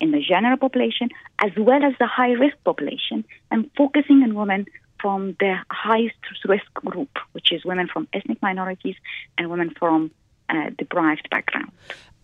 in 0.00 0.10
the 0.10 0.20
general 0.20 0.56
population 0.56 1.08
as 1.38 1.52
well 1.56 1.84
as 1.84 1.94
the 2.00 2.06
high 2.06 2.32
risk 2.32 2.56
population 2.64 3.24
and 3.50 3.70
focusing 3.76 4.22
on 4.24 4.34
women 4.34 4.66
from 5.00 5.36
the 5.40 5.56
highest 5.70 6.16
risk 6.44 6.72
group, 6.74 7.10
which 7.32 7.52
is 7.52 7.64
women 7.64 7.88
from 7.92 8.08
ethnic 8.12 8.40
minorities 8.40 8.96
and 9.36 9.50
women 9.50 9.70
from 9.78 10.10
uh, 10.52 10.70
deprived 10.78 11.28
background. 11.30 11.70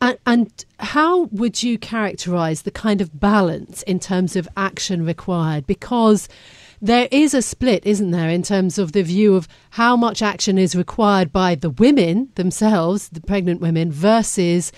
And, 0.00 0.18
and 0.26 0.64
how 0.78 1.24
would 1.24 1.62
you 1.62 1.78
characterize 1.78 2.62
the 2.62 2.70
kind 2.70 3.00
of 3.00 3.18
balance 3.18 3.82
in 3.82 3.98
terms 3.98 4.36
of 4.36 4.48
action 4.56 5.04
required? 5.04 5.66
Because 5.66 6.28
there 6.80 7.08
is 7.10 7.34
a 7.34 7.42
split, 7.42 7.84
isn't 7.84 8.12
there, 8.12 8.28
in 8.28 8.44
terms 8.44 8.78
of 8.78 8.92
the 8.92 9.02
view 9.02 9.34
of 9.34 9.48
how 9.70 9.96
much 9.96 10.22
action 10.22 10.58
is 10.58 10.76
required 10.76 11.32
by 11.32 11.56
the 11.56 11.70
women 11.70 12.28
themselves, 12.36 13.08
the 13.08 13.20
pregnant 13.20 13.60
women, 13.60 13.90
versus 13.90 14.70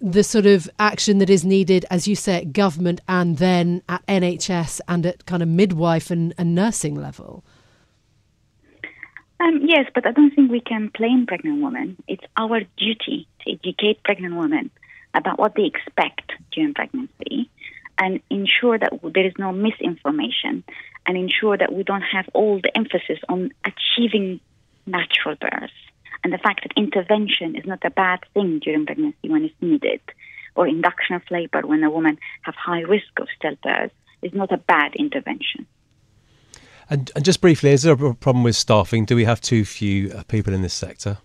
the 0.00 0.24
sort 0.24 0.46
of 0.46 0.68
action 0.78 1.18
that 1.18 1.30
is 1.30 1.44
needed, 1.44 1.84
as 1.90 2.08
you 2.08 2.16
say, 2.16 2.36
at 2.36 2.52
government 2.52 3.00
and 3.08 3.38
then 3.38 3.82
at 3.88 4.06
NHS 4.06 4.80
and 4.88 5.04
at 5.04 5.26
kind 5.26 5.42
of 5.42 5.48
midwife 5.48 6.10
and, 6.10 6.34
and 6.38 6.54
nursing 6.54 6.94
level. 6.94 7.44
Um, 9.40 9.62
yes, 9.64 9.86
but 9.94 10.06
I 10.06 10.12
don't 10.12 10.34
think 10.34 10.50
we 10.50 10.60
can 10.60 10.90
blame 10.96 11.26
pregnant 11.26 11.62
women. 11.62 11.96
It's 12.06 12.24
our 12.36 12.60
duty 12.76 13.26
to 13.40 13.52
educate 13.52 14.02
pregnant 14.04 14.36
women 14.36 14.70
about 15.12 15.38
what 15.38 15.54
they 15.54 15.64
expect 15.64 16.32
during 16.52 16.74
pregnancy 16.74 17.50
and 17.98 18.20
ensure 18.30 18.78
that 18.78 18.92
there 19.02 19.26
is 19.26 19.34
no 19.38 19.52
misinformation 19.52 20.64
and 21.06 21.16
ensure 21.16 21.56
that 21.56 21.72
we 21.72 21.82
don't 21.82 22.02
have 22.02 22.28
all 22.32 22.60
the 22.60 22.76
emphasis 22.76 23.18
on 23.28 23.50
achieving 23.64 24.40
natural 24.86 25.36
birth 25.36 25.70
and 26.22 26.32
the 26.32 26.38
fact 26.38 26.62
that 26.62 26.72
intervention 26.76 27.54
is 27.54 27.64
not 27.64 27.84
a 27.84 27.90
bad 27.90 28.20
thing 28.32 28.58
during 28.58 28.86
pregnancy 28.86 29.28
when 29.28 29.44
it's 29.44 29.54
needed 29.60 30.00
or 30.56 30.66
induction 30.66 31.16
of 31.16 31.22
labor 31.30 31.60
when 31.62 31.82
a 31.82 31.90
woman 31.90 32.18
have 32.42 32.54
high 32.54 32.80
risk 32.80 33.18
of 33.20 33.28
stillbirth 33.38 33.90
is 34.22 34.32
not 34.32 34.52
a 34.52 34.56
bad 34.56 34.94
intervention. 34.94 35.66
And, 36.90 37.10
and 37.16 37.24
just 37.24 37.40
briefly, 37.40 37.70
is 37.70 37.82
there 37.82 37.94
a 37.94 38.14
problem 38.14 38.44
with 38.44 38.56
staffing? 38.56 39.04
Do 39.04 39.16
we 39.16 39.24
have 39.24 39.40
too 39.40 39.64
few 39.64 40.12
uh, 40.12 40.22
people 40.24 40.52
in 40.52 40.62
this 40.62 40.74
sector? 40.74 41.18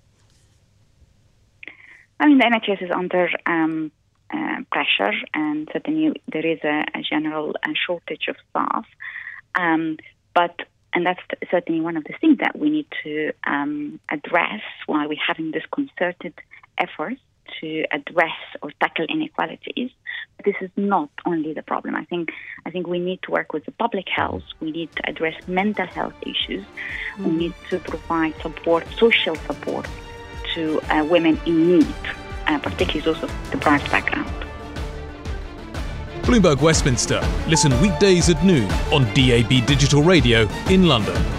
I 2.19 2.27
mean, 2.27 2.37
the 2.37 2.45
NHS 2.45 2.83
is 2.83 2.91
under 2.91 3.29
um, 3.45 3.91
uh, 4.33 4.61
pressure, 4.71 5.13
and 5.33 5.69
certainly 5.71 6.21
there 6.31 6.45
is 6.45 6.59
a, 6.63 6.85
a 6.93 7.01
general 7.01 7.53
shortage 7.85 8.27
of 8.27 8.35
staff. 8.49 8.85
Um, 9.55 9.97
but 10.33 10.61
and 10.93 11.05
that's 11.05 11.19
certainly 11.51 11.81
one 11.81 11.97
of 11.97 12.03
the 12.05 12.13
things 12.19 12.39
that 12.39 12.57
we 12.57 12.69
need 12.69 12.87
to 13.03 13.31
um, 13.45 13.99
address 14.09 14.61
while 14.87 15.07
we're 15.07 15.19
having 15.25 15.51
this 15.51 15.63
concerted 15.71 16.33
effort 16.77 17.17
to 17.61 17.85
address 17.91 18.35
or 18.61 18.71
tackle 18.79 19.05
inequalities. 19.09 19.91
But 20.37 20.45
this 20.45 20.55
is 20.61 20.69
not 20.75 21.09
only 21.25 21.53
the 21.53 21.63
problem. 21.63 21.95
I 21.95 22.05
think 22.05 22.29
I 22.65 22.71
think 22.71 22.87
we 22.87 22.99
need 22.99 23.21
to 23.23 23.31
work 23.31 23.53
with 23.53 23.65
the 23.65 23.71
public 23.71 24.07
health. 24.09 24.43
We 24.59 24.71
need 24.71 24.91
to 24.95 25.09
address 25.09 25.35
mental 25.47 25.87
health 25.87 26.15
issues. 26.21 26.65
Mm. 27.17 27.25
We 27.25 27.31
need 27.31 27.53
to 27.69 27.79
provide 27.79 28.35
support, 28.41 28.85
social 28.97 29.35
support, 29.35 29.87
to 30.55 30.81
uh, 30.89 31.05
women 31.05 31.39
in 31.45 31.79
need, 31.79 31.95
uh, 32.47 32.59
particularly 32.59 33.01
those 33.01 33.21
of 33.23 33.31
deprived 33.51 33.89
background. 33.91 34.29
Bloomberg 36.23 36.61
Westminster. 36.61 37.21
Listen 37.47 37.71
weekdays 37.81 38.29
at 38.29 38.43
noon 38.43 38.69
on 38.93 39.05
DAB 39.15 39.65
Digital 39.65 40.03
Radio 40.03 40.47
in 40.69 40.87
London. 40.87 41.38